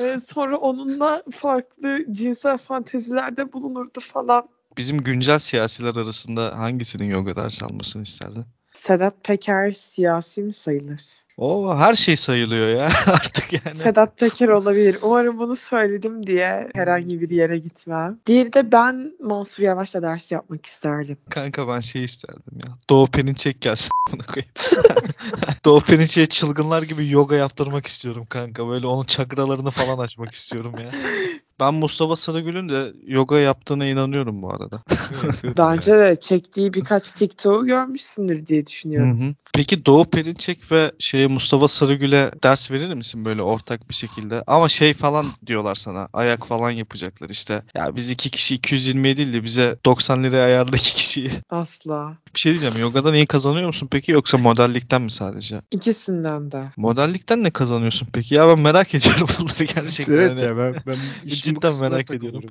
[0.00, 4.48] Ee, sonra onunla farklı cinsel fantezilerde bulunurdu falan.
[4.78, 8.44] Bizim güncel siyasiler arasında hangisinin yoga dersi almasını isterdin?
[8.72, 11.02] Sedat Peker siyasi mi sayılır?
[11.40, 13.76] O her şey sayılıyor ya artık yani.
[13.76, 14.96] Sedat Peker olabilir.
[15.02, 18.18] Umarım bunu söyledim diye herhangi bir yere gitmem.
[18.26, 21.16] Diğeri de ben Mansur Yavaş'la ders yapmak isterdim.
[21.30, 22.74] Kanka ben şey isterdim ya.
[22.90, 24.52] Doğu Perinçek gelsin buna koyayım.
[25.64, 28.68] Doğu Perinçek'e çılgınlar gibi yoga yaptırmak istiyorum kanka.
[28.68, 30.90] Böyle onun çakralarını falan açmak istiyorum ya.
[31.60, 34.82] Ben Mustafa Sarıgül'ün de yoga yaptığına inanıyorum bu arada.
[35.58, 39.20] Bence de çektiği birkaç TikTok'u görmüşsündür diye düşünüyorum.
[39.20, 39.34] Hı hı.
[39.54, 44.42] Peki Doğu Perinçek ve şeye Mustafa Sarıgül'e ders verir misin böyle ortak bir şekilde?
[44.46, 46.08] Ama şey falan diyorlar sana.
[46.12, 47.62] Ayak falan yapacaklar işte.
[47.74, 51.30] Ya biz iki kişi 220 değil de bize 90 liraya ayarla iki kişiyi.
[51.50, 52.16] Asla.
[52.34, 52.74] Bir şey diyeceğim.
[52.80, 55.60] Yogadan iyi kazanıyor musun peki yoksa modellikten mi sadece?
[55.70, 56.64] İkisinden de.
[56.76, 58.34] Modellikten ne kazanıyorsun peki?
[58.34, 60.14] Ya ben merak ediyorum bunları gerçekten.
[60.14, 60.40] Evet hani.
[60.40, 60.96] ya ben, ben
[61.54, 62.42] Cidden merak ediyorum.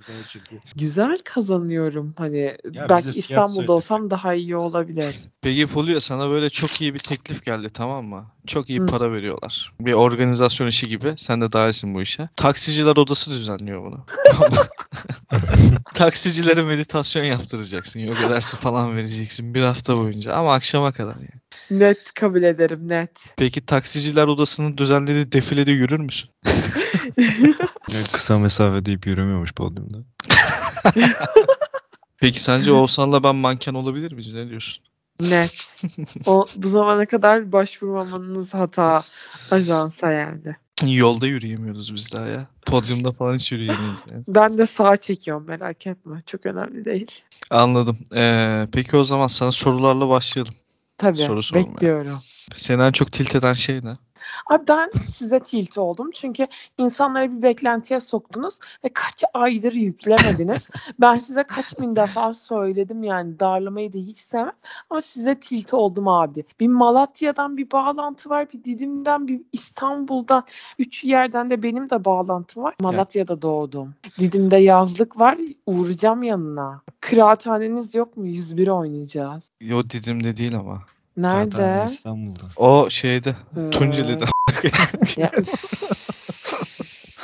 [0.75, 2.13] Güzel kazanıyorum.
[2.17, 5.15] Hani bize belki İstanbul'da olsam daha iyi olabilir.
[5.41, 8.25] Peki Fulya sana böyle çok iyi bir teklif geldi tamam mı?
[8.47, 8.85] Çok iyi Hı.
[8.85, 9.73] para veriyorlar.
[9.81, 11.13] Bir organizasyon işi gibi.
[11.17, 12.29] Sen de dahilsin bu işe.
[12.35, 14.05] Taksiciler odası düzenliyor bunu.
[15.93, 17.99] Taksicilere meditasyon yaptıracaksın.
[17.99, 20.33] Yoga dersi falan vereceksin bir hafta boyunca.
[20.33, 21.39] Ama akşama kadar yani.
[21.71, 23.33] Net kabul ederim net.
[23.37, 26.29] Peki taksiciler odasının düzenlediği defilede yürür müsün?
[28.11, 29.97] Kısa mesafe deyip yürümüyormuş podyumda.
[32.17, 34.33] Peki sence Oğuzhan'la ben manken olabilir miyiz?
[34.33, 34.83] Ne diyorsun?
[35.19, 35.83] Net.
[36.25, 39.03] O, bu zamana kadar başvurmamanız hata
[39.51, 40.55] ajansa yani.
[40.87, 42.47] Yolda yürüyemiyoruz biz daha ya.
[42.65, 44.23] Podyumda falan hiç yürüyemeyiz yani.
[44.27, 46.23] Ben de sağa çekiyorum merak etme.
[46.25, 47.11] Çok önemli değil.
[47.49, 47.97] Anladım.
[48.15, 50.53] Ee, peki o zaman sana sorularla başlayalım.
[50.99, 51.65] Tabii Soru sormaya.
[51.73, 52.19] bekliyorum.
[52.55, 53.97] Seni en çok tilt eden şey ne?
[54.49, 56.47] Abi ben size tilt oldum çünkü
[56.77, 60.69] insanları bir beklentiye soktunuz ve kaç aydır yüklemediniz.
[60.99, 64.51] ben size kaç bin defa söyledim yani darlamayı da hiç sevmem
[64.89, 66.45] ama size tilt oldum abi.
[66.59, 70.43] Bir Malatya'dan bir bağlantı var, bir Didim'den, bir İstanbul'dan,
[70.79, 72.75] üç yerden de benim de bağlantım var.
[72.81, 73.95] Malatya'da doğdum.
[74.19, 76.81] Didim'de yazlık var, uğrayacağım yanına.
[77.01, 78.27] Kıraathaneniz yok mu?
[78.27, 79.51] 101 oynayacağız.
[79.61, 80.81] Yo Didim'de değil ama.
[81.21, 81.83] Nerede?
[81.85, 82.43] İstanbul'da.
[82.55, 83.35] O şeyde.
[83.57, 84.25] Ee, Tunceli'de.
[85.17, 85.31] ya.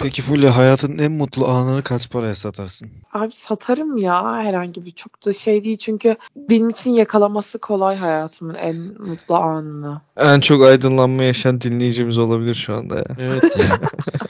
[0.02, 2.89] Peki Fulya hayatın en mutlu anını kaç paraya satarsın?
[3.14, 8.56] Abi satarım ya herhangi bir çok da şey değil çünkü benim için yakalaması kolay hayatımın
[8.56, 10.02] en mutlu anını.
[10.18, 13.06] en çok aydınlanma yaşayan dinleyicimiz olabilir şu anda ya.
[13.20, 13.80] Evet ya.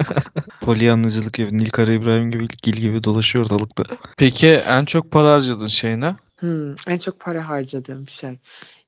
[0.62, 3.84] Polyanlıcılık gibi Nilkara İbrahim gibi Gil gibi dolaşıyor ortalıkta.
[4.18, 6.16] Peki en çok para harcadığın şey ne?
[6.40, 8.38] Hmm, en çok para harcadığım şey.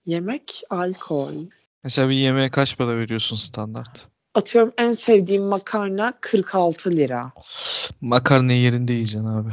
[0.07, 1.33] Yemek, alkol.
[1.83, 4.07] Mesela bir yemeğe kaç para veriyorsun standart?
[4.35, 7.31] Atıyorum en sevdiğim makarna 46 lira.
[8.01, 9.49] Makarnayı yerinde yiyeceksin abi.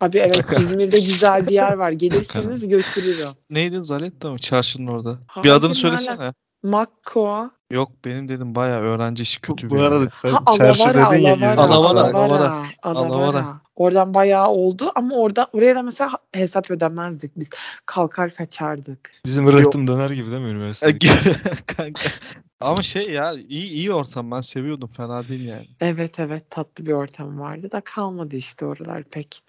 [0.00, 1.90] Abi evet İzmir'de güzel bir yer var.
[1.92, 3.28] Gelirseniz götürürüm.
[3.50, 4.38] Neydi Zaletta mı?
[4.38, 5.12] Çarşının orada.
[5.12, 5.72] bir Hayır, adını nereden?
[5.72, 6.32] söylesene.
[6.62, 7.50] Makko.
[7.70, 11.12] Yok benim dedim bayağı öğrenci işi kötü bir Bu yer arada sen Ha, çarşı Alavara,
[11.12, 11.32] dedin ya.
[11.34, 12.00] Alavara, Alavara.
[12.00, 12.62] Alavara.
[12.82, 13.14] Alavara.
[13.14, 13.60] Alavara.
[13.78, 17.50] Oradan bayağı oldu ama orada oraya da mesela hesap ödemezdik biz.
[17.86, 19.10] Kalkar kaçardık.
[19.26, 21.06] Bizim rıhtım döner gibi değil mi üniversitede?
[21.66, 22.08] Kanka.
[22.60, 25.66] Ama şey ya iyi iyi ortam ben seviyordum fena değil yani.
[25.80, 29.42] Evet evet tatlı bir ortam vardı da kalmadı işte oralar pek.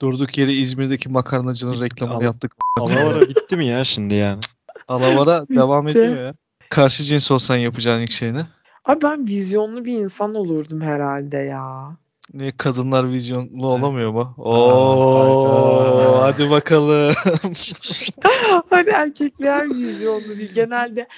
[0.00, 2.52] Durduk yere İzmir'deki makarnacının reklamını Al- yaptık.
[2.80, 4.40] Alavara bitti mi ya şimdi yani?
[4.88, 5.98] Alavara devam Bitti.
[5.98, 6.34] ediyor ya.
[6.70, 8.46] Karşı cins olsan yapacağın ilk şey ne?
[8.84, 11.96] Abi ben vizyonlu bir insan olurdum herhalde ya.
[12.34, 14.34] Niye kadınlar vizyonlu olamıyor mu?
[14.38, 17.14] Oo, hadi bakalım.
[18.70, 20.54] hani erkekler vizyonlu değil.
[20.54, 21.08] Genelde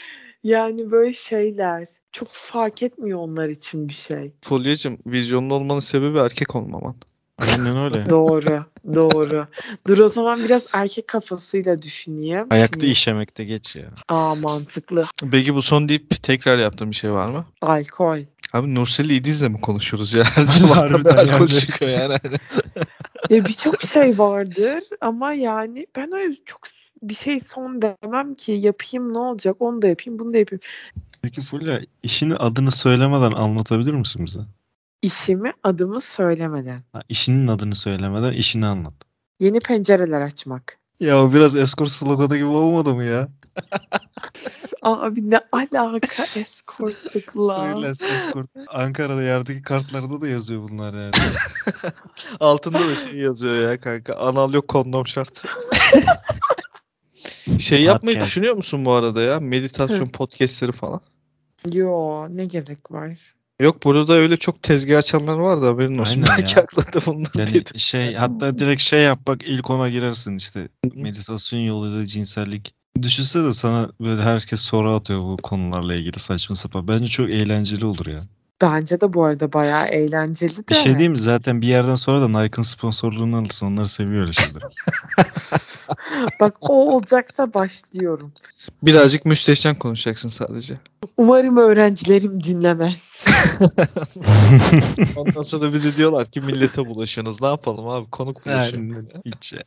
[0.44, 4.32] yani böyle şeyler çok fark etmiyor onlar için bir şey.
[4.42, 6.94] Fulya'cığım vizyonlu olmanın sebebi erkek olmaman.
[7.38, 8.06] Aynen öyle.
[8.10, 9.46] Doğru, doğru.
[9.86, 12.46] Dur o zaman biraz erkek kafasıyla düşüneyim.
[12.50, 13.90] Ayakta Şimdi- işemekte geç ya.
[14.08, 15.02] Aa mantıklı.
[15.30, 17.44] Peki bu son deyip tekrar yaptığın bir şey var mı?
[17.60, 18.18] Alkol.
[18.54, 20.24] Abi Nursel İdiz'le mi konuşuyoruz ya?
[20.34, 21.54] Her sabahtan Harbiden alkol yani.
[21.54, 22.14] çıkıyor yani.
[23.30, 26.60] Ya birçok şey vardır ama yani ben öyle çok
[27.02, 30.60] bir şey son demem ki yapayım ne olacak onu da yapayım bunu da yapayım.
[31.22, 34.40] Peki Fulya işini adını söylemeden anlatabilir misin bize?
[35.02, 36.82] İşimi adımı söylemeden.
[36.92, 38.94] Ha, işinin adını söylemeden işini anlat.
[39.40, 40.78] Yeni pencereler açmak.
[41.00, 43.28] Ya o biraz eskort sloganı gibi olmadı mı ya?
[44.82, 47.64] Abi ne alaka eskortlukla.
[47.64, 48.50] Freelance escort.
[48.68, 51.12] Ankara'da yerdeki kartlarda da yazıyor bunlar yani.
[52.40, 54.14] Altında da şey yazıyor ya kanka.
[54.14, 55.42] Anal yok kondom şart.
[57.58, 59.40] şey yapmayı düşünüyor musun bu arada ya?
[59.40, 61.00] Meditasyon podcastleri falan.
[61.72, 63.33] Yo ne gerek var?
[63.60, 66.22] Yok burada öyle çok tezgah açanlar var da haberin olsun.
[66.22, 66.62] Aynen Belki ya.
[66.62, 67.62] aklında bunlar Yani diye.
[67.76, 70.68] şey hatta direkt şey yap bak ilk ona girersin işte.
[70.94, 72.74] Meditasyon yoluyla cinsellik.
[73.02, 76.88] Düşünsene sana böyle herkes soru atıyor bu konularla ilgili saçma sapan.
[76.88, 78.20] Bence çok eğlenceli olur ya.
[78.62, 80.68] Bence de bu arada bayağı eğlenceli de.
[80.68, 81.18] Bir şey diyeyim mi?
[81.18, 83.66] Zaten bir yerden sonra da Nike'ın sponsorluğunu alırsın.
[83.66, 84.62] Onları seviyor öyle şeyler.
[86.40, 88.30] Bak o olacaksa başlıyorum.
[88.82, 90.74] Birazcık müsteşen konuşacaksın sadece.
[91.16, 93.24] Umarım öğrencilerim dinlemez.
[95.16, 97.42] Ondan sonra bize diyorlar ki millete bulaşıyorsunuz.
[97.42, 98.10] Ne yapalım abi?
[98.10, 99.04] Konuk bulaşıyor.
[99.24, 99.62] Hiç ya.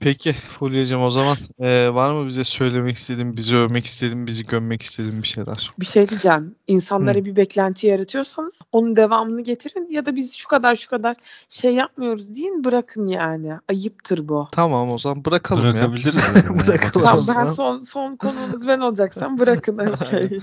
[0.00, 4.82] Peki Fulya'cığım o zaman eee, var mı bize söylemek istediğin, bizi övmek istediğin, bizi gömmek
[4.82, 5.70] istediğin bir şeyler?
[5.80, 6.54] bir şey diyeceğim.
[6.66, 11.16] İnsanlara bir beklenti yaratıyorsanız onun devamını getirin ya da biz şu kadar şu kadar
[11.48, 13.52] şey yapmıyoruz deyin bırakın yani.
[13.68, 14.48] Ayıptır bu.
[14.52, 15.72] Tamam o zaman bırakalım ya.
[15.72, 16.28] Bırakabiliriz.
[16.36, 16.58] ya.
[16.66, 17.06] Bırakalım.
[17.06, 20.38] Tamam, ben son son konumuz ben olacaksam bırakın okey.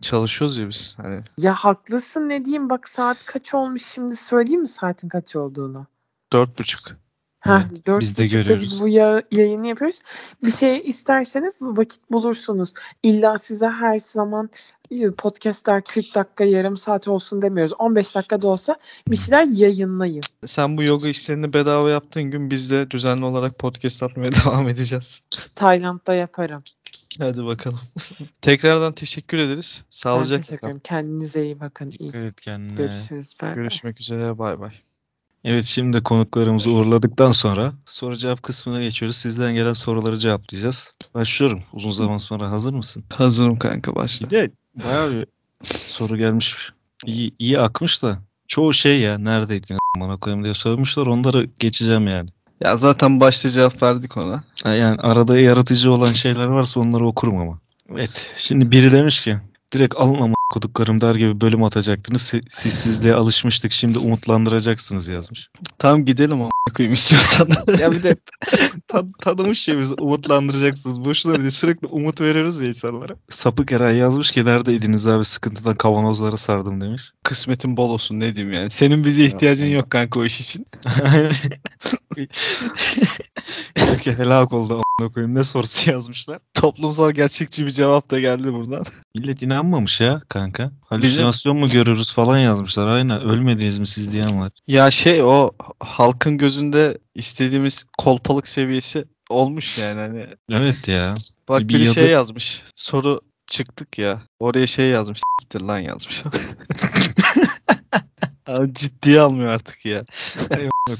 [0.00, 0.94] Çalışıyoruz ya biz.
[1.02, 5.86] Hani Ya haklısın ne diyeyim bak saat kaç olmuş şimdi söyleyeyim mi saatin kaç olduğunu?
[6.32, 6.80] dört buçuk.
[7.40, 8.70] Heh, Evet, dört biz de görüyoruz.
[8.72, 10.00] Biz bu ya- yayını yapıyoruz.
[10.44, 12.72] Bir şey isterseniz vakit bulursunuz.
[13.02, 14.50] İlla size her zaman
[14.90, 17.72] e, podcastler 40 dakika yarım saat olsun demiyoruz.
[17.78, 18.76] 15 dakikada olsa
[19.08, 20.22] bir şeyler yayınlayın.
[20.46, 25.22] Sen bu yoga işlerini bedava yaptığın gün biz de düzenli olarak podcast atmaya devam edeceğiz.
[25.54, 26.62] Tayland'da yaparım.
[27.18, 27.80] Hadi bakalım.
[28.42, 29.84] Tekrardan teşekkür ederiz.
[29.90, 30.68] Sağlıcakla kal.
[30.68, 30.80] ederim.
[30.84, 31.88] Kendinize iyi bakın.
[31.88, 32.76] İyi Dikkat et kendine.
[32.76, 33.34] görüşürüz.
[33.42, 33.54] Bay.
[33.54, 34.38] Görüşmek üzere.
[34.38, 34.72] Bay bay.
[35.44, 39.16] Evet şimdi konuklarımızı uğurladıktan sonra soru cevap kısmına geçiyoruz.
[39.16, 40.94] Sizden gelen soruları cevaplayacağız.
[41.14, 41.62] Başlıyorum.
[41.72, 43.04] Uzun zaman sonra hazır mısın?
[43.12, 44.26] Hazırım kanka başla.
[44.26, 44.50] Bir de
[44.84, 45.26] bayağı bir
[45.64, 46.72] soru gelmiş.
[47.06, 48.18] İyi, iyi akmış da.
[48.48, 51.06] Çoğu şey ya neredeydin bana koyayım diye sormuşlar.
[51.06, 52.30] Onları geçeceğim yani.
[52.60, 54.44] Ya zaten başta cevap verdik ona.
[54.64, 57.58] Yani arada yaratıcı olan şeyler varsa onları okurum ama.
[57.90, 58.30] Evet.
[58.36, 59.38] Şimdi biri demiş ki
[59.72, 62.22] direkt alın koduklarım der gibi bölüm atacaktınız.
[62.22, 65.48] Si- Sessizliğe alışmıştık şimdi umutlandıracaksınız yazmış.
[65.78, 67.48] Tamam gidelim ama koyayım istiyorsan.
[67.78, 68.16] ya bir de
[68.88, 71.04] tan- tanımış şey bizi umutlandıracaksınız.
[71.04, 73.16] Boşuna değil sürekli umut veriyoruz ya insanlara.
[73.28, 77.02] Sapık Eray yazmış ki neredeydiniz abi sıkıntıdan kavanozlara sardım demiş.
[77.22, 78.70] Kısmetin bol olsun ne diyeyim yani.
[78.70, 80.66] Senin bize ihtiyacın yok kanka o iş için.
[83.94, 85.34] Ülke helak oldu a**ına koyayım.
[85.34, 86.38] Ne sorusu yazmışlar.
[86.54, 88.84] Toplumsal gerçekçi bir cevap da geldi buradan.
[89.18, 90.43] Millet inanmamış ya kanka.
[90.80, 92.86] Halüsinasyon mu görürüz falan yazmışlar.
[92.86, 94.50] Aynen ölmediniz mi siz diyen var.
[94.66, 100.26] Ya şey o halkın gözünde istediğimiz kolpalık seviyesi olmuş yani hani.
[100.50, 101.14] Evet ya.
[101.48, 102.62] Bak Bir biri şey yadı- yazmış.
[102.74, 104.22] Soru çıktık ya.
[104.40, 105.20] Oraya şey yazmış.
[105.40, 106.22] Siktir lan yazmış.
[108.46, 110.04] Abi ciddiye almıyor artık ya.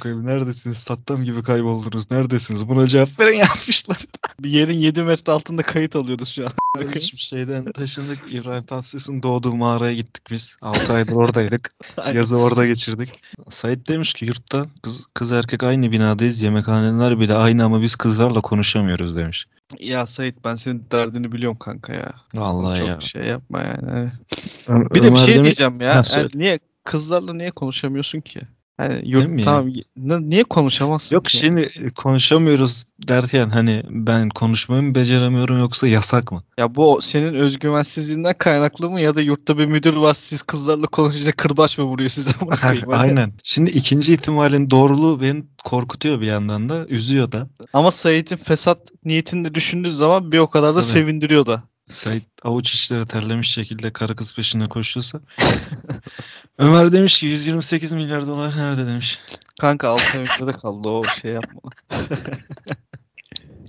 [0.03, 0.85] Koyayım neredesiniz?
[0.85, 2.11] Tattam gibi kayboldunuz.
[2.11, 2.69] Neredesiniz?
[2.69, 3.99] Buna cevap verin yazmışlar.
[4.41, 6.53] Bir yerin 7 metre altında kayıt alıyoruz şu an.
[6.95, 8.19] Hiçbir şeyden taşındık.
[8.35, 10.57] İbrahim Tatlıses'in doğduğu mağaraya gittik biz.
[10.63, 11.75] 6 aydır oradaydık.
[12.15, 13.11] Yazı orada geçirdik.
[13.49, 16.43] Sait demiş ki yurtta kız, kız erkek aynı binadayız.
[16.43, 19.47] Yemekhaneler bile aynı ama biz kızlarla konuşamıyoruz demiş.
[19.81, 22.13] Ya Sait ben senin derdini biliyorum kanka ya.
[22.35, 23.01] Vallahi Çok ya.
[23.01, 24.13] şey yapma yani.
[24.69, 25.97] Ö- Bir de bir şey demiş- diyeceğim ya.
[25.97, 26.03] Ha.
[26.17, 28.41] Yani niye kızlarla niye konuşamıyorsun ki?
[28.81, 29.45] Yani Değil mi yurt, ya?
[29.45, 31.37] tamam ne- niye konuşamazsın Yok ki?
[31.37, 36.43] şimdi konuşamıyoruz derken hani ben konuşmayı mı beceremiyorum yoksa yasak mı?
[36.59, 41.33] Ya bu senin özgüvensizliğinden kaynaklı mı ya da yurtta bir müdür var siz kızlarla konuşunca
[41.33, 42.33] kırbaç mı vuruyor size?
[42.93, 43.33] Aynen.
[43.43, 47.49] Şimdi ikinci ihtimalin doğruluğu beni korkutuyor bir yandan da, üzüyor da.
[47.73, 50.85] Ama Sait'in fesat niyetini düşündüğü zaman bir o kadar da Tabii.
[50.91, 51.63] sevindiriyor da.
[51.89, 55.21] Sait avuç içleri terlemiş şekilde karı kız peşinde koşuyorsa.
[56.59, 59.19] Ömer demiş ki 128 milyar dolar nerede demiş.
[59.61, 61.71] Kanka 6 ay önce de kaldı o şey yapma.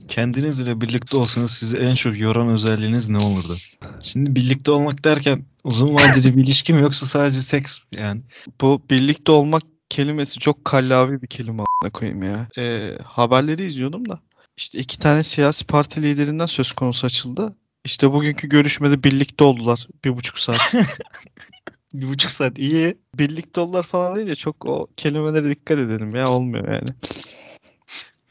[0.07, 3.57] Kendiniz ile birlikte olsanız sizi en çok yoran özelliğiniz ne olurdu?
[4.01, 8.01] Şimdi birlikte olmak derken uzun vadeli bir ilişki mi yoksa sadece seks mi?
[8.01, 8.21] yani?
[8.61, 12.47] Bu birlikte olmak kelimesi çok kallavi bir kelime a**ına koyayım ya.
[12.57, 14.19] Ee, haberleri izliyordum da.
[14.57, 17.55] İşte iki tane siyasi parti liderinden söz konusu açıldı.
[17.85, 19.87] İşte bugünkü görüşmede birlikte oldular.
[20.05, 20.73] Bir buçuk saat.
[21.93, 22.97] Bir buçuk saat iyi.
[23.15, 26.89] birlikte oldular falan deyince çok o kelimelere dikkat edelim ya olmuyor yani.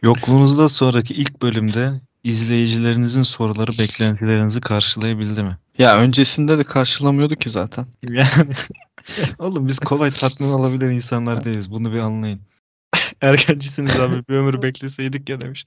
[0.03, 5.59] Yokluğunuzda sonraki ilk bölümde izleyicilerinizin soruları beklentilerinizi karşılayabildi mi?
[5.79, 7.87] Ya öncesinde de karşılamıyordu ki zaten.
[8.09, 8.55] Yani
[9.39, 11.71] oğlum biz kolay tatmin olabilen insanlar değiliz.
[11.71, 12.41] Bunu bir anlayın.
[13.21, 14.29] Erkencisiniz abi.
[14.29, 15.65] Bir ömür bekleseydik ya demiş.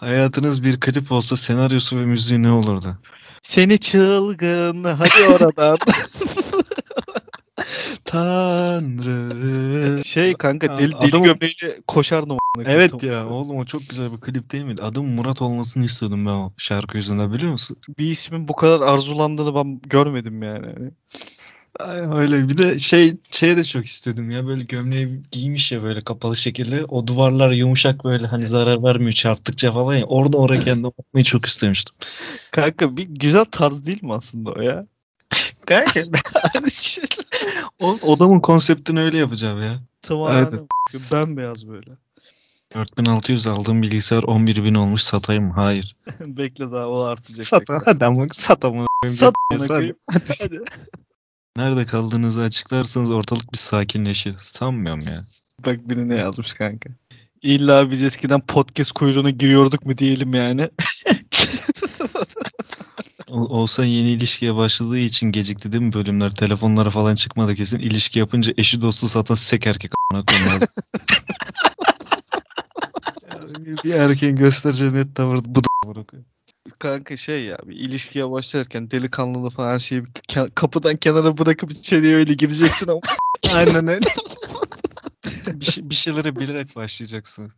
[0.00, 2.96] Hayatınız bir klip olsa senaryosu ve müziği ne olurdu?
[3.42, 5.78] Seni çılgın hadi oradan.
[8.04, 10.04] Tanrı.
[10.04, 12.38] şey kanka deli, deli adamın- gömleğiyle koşardım.
[12.54, 12.80] koyayım.
[12.80, 14.82] Evet ya oğlum o çok güzel bir klip değil miydi?
[14.82, 17.76] Adım Murat olmasını istiyordum ben o şarkı yüzünden biliyor musun?
[17.98, 20.66] Bir ismin bu kadar arzulandığını ben görmedim yani.
[21.78, 25.82] Hani Ay, öyle bir de şey şey de çok istedim ya böyle gömleği giymiş ya
[25.82, 30.60] böyle kapalı şekilde o duvarlar yumuşak böyle hani zarar vermiyor çarptıkça falan ya orada oraya
[30.60, 31.96] kendim atmayı çok istemiştim.
[32.50, 34.86] Kanka bir güzel tarz değil mi aslında o ya?
[35.66, 36.02] Kanka
[36.52, 37.04] hani şey-
[37.80, 39.80] o odamın konseptini öyle yapacağım ya.
[40.02, 40.68] Tamamen Aynen.
[41.12, 41.90] bembeyaz böyle.
[42.74, 45.52] 4600 aldığım bilgisayar 11000 olmuş satayım mı?
[45.54, 45.96] Hayır.
[46.20, 47.46] Bekle daha o artacak.
[47.46, 47.74] Sat bekle.
[47.84, 48.86] hadi ama sat amına.
[49.06, 49.92] Sat amına.
[50.38, 50.58] Hadi.
[51.56, 54.34] Nerede kaldığınızı açıklarsanız ortalık bir sakinleşir.
[54.38, 55.20] Sanmıyorum ya.
[55.66, 56.90] Bak biri ne yazmış kanka.
[57.42, 60.68] İlla biz eskiden podcast kuyruğuna giriyorduk mu diyelim yani.
[63.28, 66.32] Ol- Olsa yeni ilişkiye başladığı için gecikti değil mi bölümler?
[66.32, 67.78] Telefonlara falan çıkmadı kesin.
[67.78, 70.64] İlişki yapınca eşi dostu satan sek erkek a**ına koyayım abi.
[73.32, 76.28] Yani bir- erkeğin göstereceği net tavır bu da koyayım.
[76.78, 81.72] Kanka şey ya bir ilişkiye başlarken delikanlılığı falan her şeyi bir ke- kapıdan kenara bırakıp
[81.72, 83.00] içeriye öyle gideceksin ama.
[83.54, 84.06] Aynen öyle.
[85.60, 87.56] bir, şey, bir şeylere bilerek başlayacaksınız.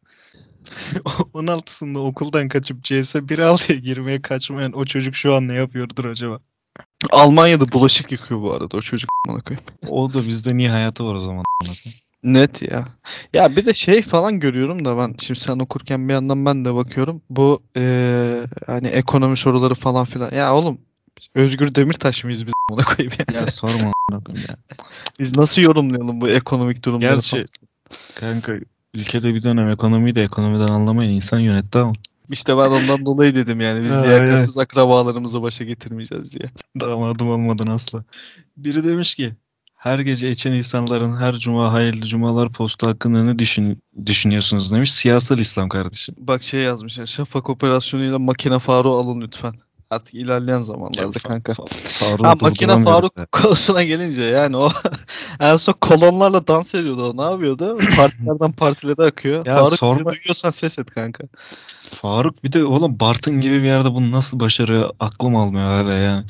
[1.35, 6.41] 16'sında okuldan kaçıp CS 1.6'ya girmeye kaçmayan o çocuk şu an ne yapıyordur acaba?
[7.11, 9.11] Almanya'da bulaşık yıkıyor bu arada o çocuk.
[9.89, 11.45] O da bizde niye hayatı var o zaman?
[12.25, 12.85] Net ya.
[13.35, 16.75] Ya bir de şey falan görüyorum da ben şimdi sen okurken bir yandan ben de
[16.75, 17.23] bakıyorum.
[17.31, 20.31] Bu eee, hani ekonomi soruları falan filan.
[20.35, 20.79] Ya oğlum
[21.35, 23.41] Özgür Demirtaş mıyız biz amına koyayım ya?
[23.41, 24.57] Ya sorma koyayım ya.
[25.19, 27.47] Biz nasıl yorumlayalım bu ekonomik durumları Gerçi falan?
[28.15, 28.53] kanka
[28.95, 31.93] ülkede bir dönem ekonomiyi de ekonomiden anlamayan insan yönetti ama
[32.31, 36.51] İşte ben ondan dolayı dedim yani biz Ha, liyakatsiz akrabalarımızı başa getirmeyeceğiz diye.
[36.81, 38.05] damadım olmadan asla.
[38.57, 39.33] Biri demiş ki
[39.83, 44.93] her gece içen insanların her cuma hayırlı cumalar postu hakkında ne düşün, düşünüyorsunuz demiş.
[44.93, 46.15] Siyasal İslam kardeşim.
[46.19, 49.55] Bak şey yazmış ya Şafak operasyonuyla makine Faruk alın lütfen.
[49.91, 51.55] Artık ilerleyen zamanlarda kanka.
[51.85, 53.27] Faruk'u Ha makine Faruk ya.
[53.27, 54.71] konusuna gelince yani o
[55.41, 57.79] en son kolonlarla dans ediyordu o ne yapıyordu?
[57.97, 59.47] Partilerden partilere akıyor.
[59.47, 60.11] Ya Faruk sorma.
[60.11, 61.25] bizi duyuyorsan ses et kanka.
[62.03, 66.25] Faruk bir de oğlum Bartın gibi bir yerde bunu nasıl başarıyor aklım almıyor hala yani.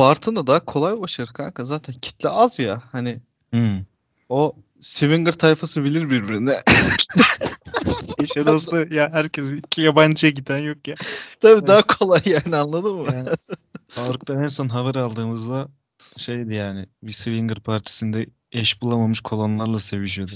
[0.00, 3.20] Bartın da daha kolay başarır kanka zaten kitle az ya hani
[3.50, 3.84] Hmm.
[4.28, 6.50] o Swinger tayfası bilir birbirini.
[8.22, 10.94] İşe dostu ya herkes iki yabancıya giden yok ya.
[11.40, 13.12] Tabii daha kolay yani anladın mı?
[13.14, 13.28] Yani
[13.88, 15.68] Faruk'tan en son haber aldığımızda
[16.16, 20.32] şeydi yani bir swinger partisinde eş bulamamış kolonlarla sevişiyordu.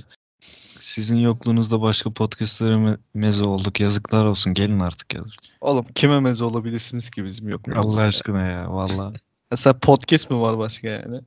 [0.80, 3.80] Sizin yokluğunuzda başka podcastlere me- meze olduk.
[3.80, 4.54] Yazıklar olsun.
[4.54, 5.32] Gelin artık yazın.
[5.60, 7.60] Oğlum kime meze olabilirsiniz ki bizim yok.
[7.74, 9.14] Allah aşkına ya vallahi.
[9.50, 11.20] Mesela podcast mi var başka yani?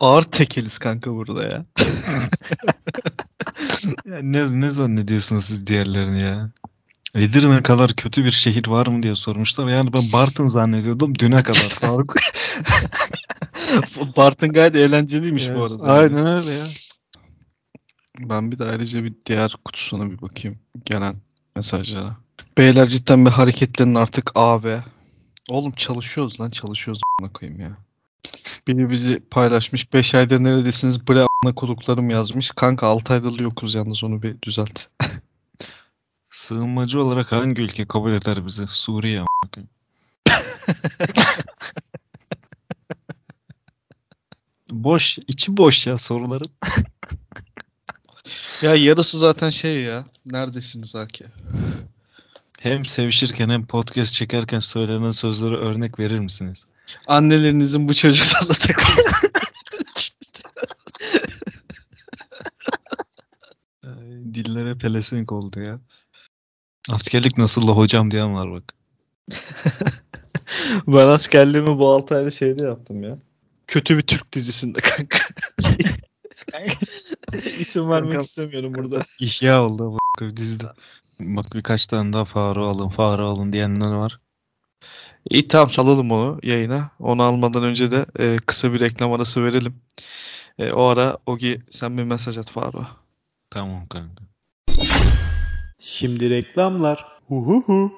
[0.00, 1.66] Ağır tekeliz kanka burada ya.
[4.06, 6.50] Ya ne, ne zannediyorsunuz siz diğerlerini ya?
[7.14, 9.68] Edirne kadar kötü bir şehir var mı diye sormuşlar.
[9.68, 11.60] Yani ben Bartın zannediyordum düne kadar.
[11.80, 12.14] Faruk.
[14.16, 15.82] Bartın gayet eğlenceliymiş bu arada.
[15.82, 16.64] Aynen öyle ya.
[18.20, 20.58] Ben bir de ayrıca bir diğer kutusuna bir bakayım.
[20.84, 21.14] Gelen
[21.56, 22.16] mesajlara.
[22.58, 24.82] Beyler cidden bir hareketlerin artık AB.
[25.50, 27.76] Oğlum çalışıyoruz lan çalışıyoruz a**ına koyayım ya.
[28.66, 29.92] Biri bizi paylaşmış.
[29.92, 31.08] 5 aydır neredesiniz?
[31.08, 32.50] Bre a**ına koduklarım yazmış.
[32.56, 34.80] Kanka 6 aydır yokuz yalnız onu bir düzelt.
[36.30, 38.66] Sığınmacı olarak hangi ülke kabul eder bizi?
[38.66, 39.70] Suriye amına koyayım.
[44.70, 46.50] boş, içi boş ya soruların.
[48.62, 50.04] ya yarısı zaten şey ya.
[50.26, 51.26] Neredesiniz Aki?
[52.60, 56.66] Hem sevişirken hem podcast çekerken söylenen sözlere örnek verir misiniz?
[57.06, 59.02] Annelerinizin bu çocuklarla takıl.
[63.84, 65.80] Ay, Dillere pelesenk oldu ya.
[66.90, 68.74] Askerlik nasıl da hocam diyen var bak.
[70.86, 73.18] ben askerliğimi bu 6 ayda şeyde yaptım ya.
[73.66, 75.18] Kötü bir Türk dizisinde kanka.
[77.58, 79.04] İsim vermek Kanka- istemiyorum burada.
[79.20, 80.64] İhya oldu bak dizide.
[81.20, 84.20] Bak birkaç tane daha Faruk alın, Faruk alın diyenler var.
[85.30, 86.90] İyi tamam salalım onu yayına.
[86.98, 89.74] Onu almadan önce de e, kısa bir reklam arası verelim.
[90.58, 92.88] E, o ara Ogi sen bir mesaj at Faruk'a.
[93.50, 94.24] Tamam kanka.
[95.80, 97.04] Şimdi reklamlar.
[97.28, 97.92] Huhuhu.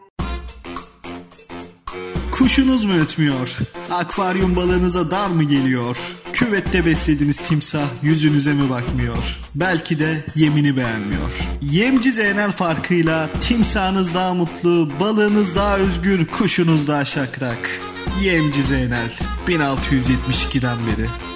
[2.33, 3.59] Kuşunuz mu ötmüyor?
[3.91, 6.18] Akvaryum balığınıza dar mı geliyor?
[6.39, 9.39] Küvette beslediğiniz timsah yüzünüze mi bakmıyor?
[9.55, 11.33] Belki de yemini beğenmiyor.
[11.63, 17.81] Yemci Zeynel farkıyla timsahınız daha mutlu, balığınız daha özgür, kuşunuz daha şakrak.
[18.23, 19.11] Yemci Zeynel
[19.47, 21.28] 1672'den beri.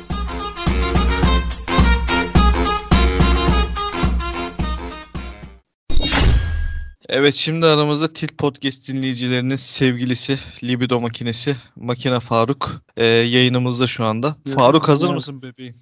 [7.14, 14.36] Evet şimdi aramızda Tilt Podcast dinleyicilerinin sevgilisi, libido makinesi, Makine Faruk e, yayınımızda şu anda.
[14.54, 15.74] Faruk hazır mısın bebeğim?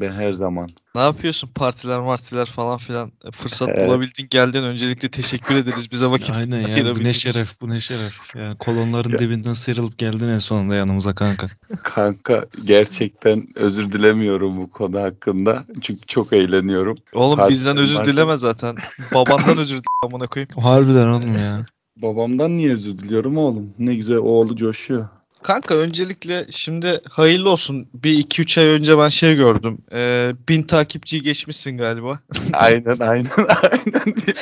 [0.00, 0.68] Ben her zaman.
[0.94, 1.48] Ne yapıyorsun?
[1.54, 3.88] Partiler martiler falan filan E, fırsat Evet.
[3.88, 4.62] bulabildin geldin.
[4.62, 8.36] Öncelikle teşekkür ederiz bize vakit Aynen ya bu ne şeref bu ne şeref.
[8.36, 11.46] Yani kolonların dibinden sıyrılıp geldin en sonunda yanımıza kanka.
[11.82, 15.64] Kanka gerçekten özür dilemiyorum bu konu hakkında.
[15.82, 16.96] Çünkü çok eğleniyorum.
[17.12, 18.74] Oğlum Partiler bizden özür martiler- dileme zaten.
[19.14, 20.50] Babandan özür dile amına koyayım.
[20.58, 21.62] Harbiden oğlum ya.
[21.96, 23.74] Babamdan niye özür diliyorum oğlum?
[23.78, 25.08] Ne güzel oğlu coşuyor.
[25.44, 27.88] Kanka öncelikle şimdi hayırlı olsun.
[27.94, 29.78] Bir 2-3 ay önce ben şey gördüm.
[29.92, 32.20] E, bin takipçiyi geçmişsin galiba.
[32.52, 33.30] aynen aynen
[33.62, 34.06] aynen.
[34.06, 34.34] Bir,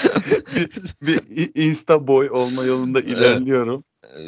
[1.03, 3.81] bir, bir insta boy olma yolunda ilerliyorum.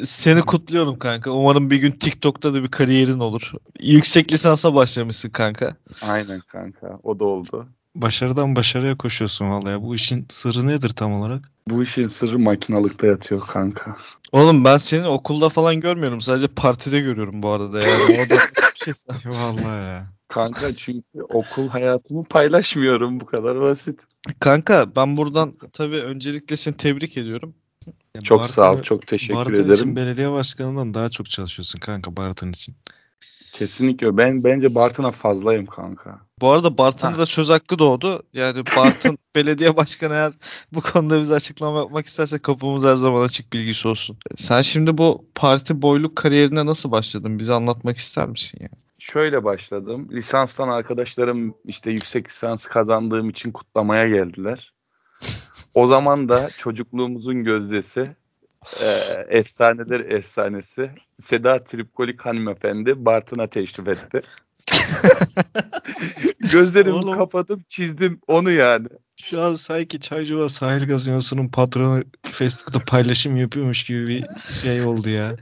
[0.05, 1.31] Seni kutluyorum kanka.
[1.31, 3.51] Umarım bir gün TikTok'ta da bir kariyerin olur.
[3.81, 5.75] Yüksek lisansa başlamışsın kanka.
[6.03, 7.67] Aynen kanka o da oldu.
[7.95, 9.81] Başarıdan başarıya koşuyorsun vallahi.
[9.81, 11.41] Bu işin sırrı nedir tam olarak?
[11.69, 13.97] Bu işin sırrı makinalıkta yatıyor kanka.
[14.31, 16.21] Oğlum ben seni okulda falan görmüyorum.
[16.21, 18.03] Sadece partide görüyorum bu arada yani.
[18.21, 18.93] O da bir şey.
[19.25, 20.07] Vallahi ya.
[20.27, 23.99] Kanka çünkü okul hayatımı paylaşmıyorum bu kadar basit.
[24.39, 27.55] Kanka ben buradan tabii öncelikle seni tebrik ediyorum.
[28.15, 29.73] Ya Çok sağ ol çok teşekkür Bartın ederim.
[29.73, 32.75] için belediye başkanından daha çok çalışıyorsun kanka Bartın için.
[33.55, 36.19] Kesinlikle ben bence Bartın'a fazlayım kanka.
[36.41, 37.17] Bu arada Bartın'da Ha.
[37.17, 38.23] da söz hakkı doğdu.
[38.33, 40.33] Yani Bartın Belediye Başkanı eğer
[40.71, 44.17] bu konuda bize açıklama yapmak isterse kapımız her zaman açık bilgisi olsun.
[44.35, 47.39] Sen şimdi bu parti boyluk kariyerine nasıl başladın?
[47.39, 48.69] Bize anlatmak ister misin ya?
[48.99, 50.09] Şöyle başladım.
[50.11, 54.73] Lisanstan arkadaşlarım işte yüksek lisans kazandığım için kutlamaya geldiler.
[55.75, 58.15] O zaman da çocukluğumuzun gözdesi,
[58.81, 58.87] e,
[59.29, 64.21] efsaneler efsanesi Seda Tripkolik hanımefendi Bartın'a teşrif etti.
[66.51, 67.17] Gözlerimi Oğlum.
[67.17, 68.87] kapatıp çizdim onu yani.
[69.21, 74.23] Şu an sanki Çaycıva Sahil Gazinosu'nun patronu Facebook'ta paylaşım yapıyormuş gibi bir
[74.61, 75.35] şey oldu ya.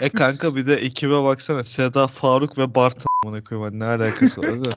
[0.00, 1.64] E kanka bir de ekibe baksana.
[1.64, 3.70] Seda, Faruk ve Bartın amına koyayım.
[3.70, 4.72] Hani Ne alakası var değil mi?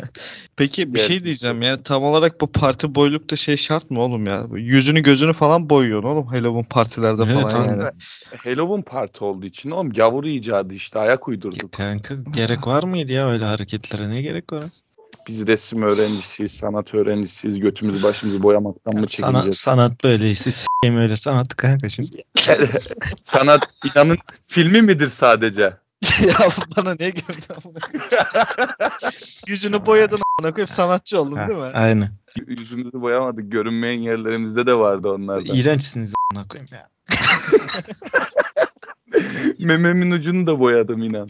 [0.56, 1.82] Peki bir şey diyeceğim ya.
[1.82, 4.46] Tam olarak bu parti boylukta şey şart mı oğlum ya?
[4.52, 6.26] Yüzünü gözünü falan boyuyorsun oğlum.
[6.26, 7.82] Halloween partilerde Evet, falan yani.
[8.44, 11.72] Halloween parti olduğu için oğlum gavur icadı işte ayak uydurduk.
[11.72, 14.64] Kanka gerek var mıydı ya öyle hareketlere ne gerek var?
[15.28, 17.60] Biz resim öğrencisiyiz, sanat öğrencisiyiz.
[17.60, 19.58] Götümüzü başımızı boyamaktan mı çekineceğiz?
[19.58, 22.24] sanat böyleyse s**eyim öyle sanat kanka şimdi.
[23.22, 25.62] Sanat inanın filmi midir sadece?
[26.26, 26.34] ya
[26.76, 27.12] bana ne
[27.50, 28.92] amına koyayım?
[29.46, 31.64] Yüzünü boyadın amına koyayım sanatçı oldun Ha, değil mi?
[31.64, 32.10] Aynen.
[32.46, 33.52] Yüzümüzü boyamadık.
[33.52, 35.54] Görünmeyen yerlerimizde de vardı onlardan.
[35.54, 36.88] İğrençsiniz a**ına koyayım ya.
[39.58, 41.28] Mememin ucunu da boyadım inan.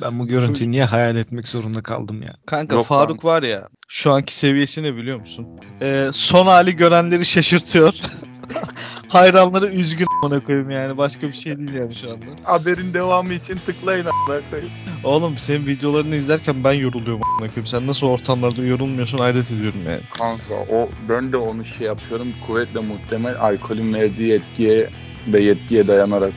[0.00, 2.34] Ben bu görüntüyü niye hayal etmek zorunda kaldım ya?
[2.46, 5.46] Kanka Yok Faruk var ya şu anki seviyesini biliyor musun?
[5.82, 7.94] Ee, son hali görenleri şaşırtıyor.
[9.08, 12.24] Hayranları üzgün amına koyayım yani başka bir şey değil yani şu anda.
[12.42, 14.72] Haberin devamı için tıklayın a**ına koyayım.
[15.04, 17.66] Oğlum senin videolarını izlerken ben yoruluyorum amına koyayım.
[17.66, 20.00] Sen nasıl ortamlarda yorulmuyorsun hayret ediyorum yani.
[20.18, 22.28] Kanka o ben de onu şey yapıyorum.
[22.46, 24.90] Kuvvetle muhtemel alkolün verdiği etkiye
[25.32, 26.32] ve yetkiye dayanarak.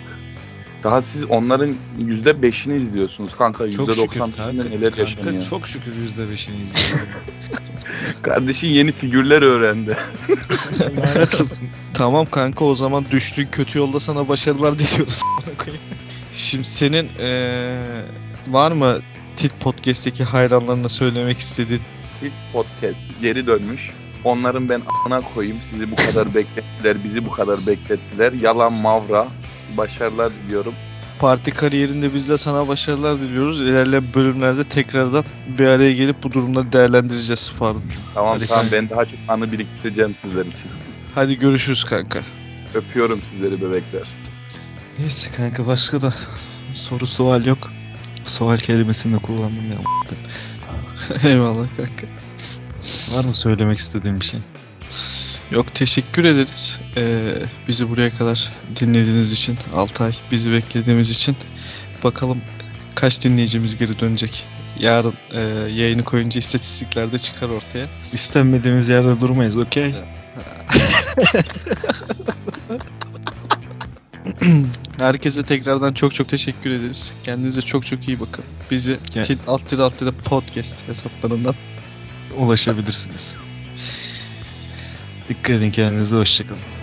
[0.84, 3.66] Daha siz onların yüzde beşini izliyorsunuz kanka.
[3.66, 4.52] Yüzde doksan kanka.
[4.52, 5.44] neler kanka yaşanıyor.
[5.50, 7.08] çok şükür yüzde beşini izliyorum.
[8.22, 9.98] Kardeşin yeni figürler öğrendi.
[11.94, 15.22] Tamam kanka o zaman düştüğün kötü yolda sana başarılar diliyoruz.
[16.34, 17.80] Şimdi senin ee,
[18.48, 18.98] var mı
[19.36, 21.82] Tit Podcast'teki hayranlarına söylemek istediğin
[22.22, 23.92] İlk podcast geri dönmüş.
[24.24, 25.58] Onların ben ana koyayım.
[25.62, 28.34] Sizi bu kadar beklettiler, bizi bu kadar beklettiler.
[28.34, 29.28] Yalan mavra.
[29.78, 30.74] Başarılar diliyorum.
[31.20, 33.62] parti kariyerinde biz de sana başarılar diliyoruz.
[33.62, 35.24] İlerleyen bölümlerde tekrardan
[35.60, 38.02] bir araya gelip bu durumları değerlendireceğiz Faruk'cum.
[38.14, 38.76] Tamam Hadi tamam kanka.
[38.78, 40.72] ben daha çok anı biriktireceğim sizler için.
[41.16, 42.20] Hadi görüşürüz kanka.
[42.74, 44.08] Öpüyorum sizleri bebekler.
[45.00, 46.14] Neyse kanka başka da
[46.74, 47.72] soru sual yok.
[48.26, 49.78] Sual kelimesini de kullandım ya.
[51.30, 52.08] Eyvallah kanka.
[53.12, 54.40] Var mı söylemek istediğin bir şey?
[55.52, 56.80] Yok teşekkür ederiz.
[56.98, 57.34] Ee,
[57.68, 61.36] bizi buraya kadar dinlediğiniz için 6 ay bizi beklediğimiz için
[62.04, 62.42] bakalım
[62.96, 64.46] kaç dinleyicimiz geri dönecek.
[64.80, 65.40] Yarın e,
[65.72, 67.88] yayını koyunca istatistiklerde çıkar ortaya.
[68.14, 69.96] İstenmediğimiz yerde durmayız okey?
[75.00, 77.14] Herkese tekrardan çok çok teşekkür ederiz.
[77.24, 78.46] Kendinize çok çok iyi bakın.
[78.72, 81.56] Bizi tit alt tire alt tire podcast hesaplarından
[82.38, 83.38] Ulaşabilirsiniz.
[85.30, 86.77] Dikkat edin kendinize hoşçakalın.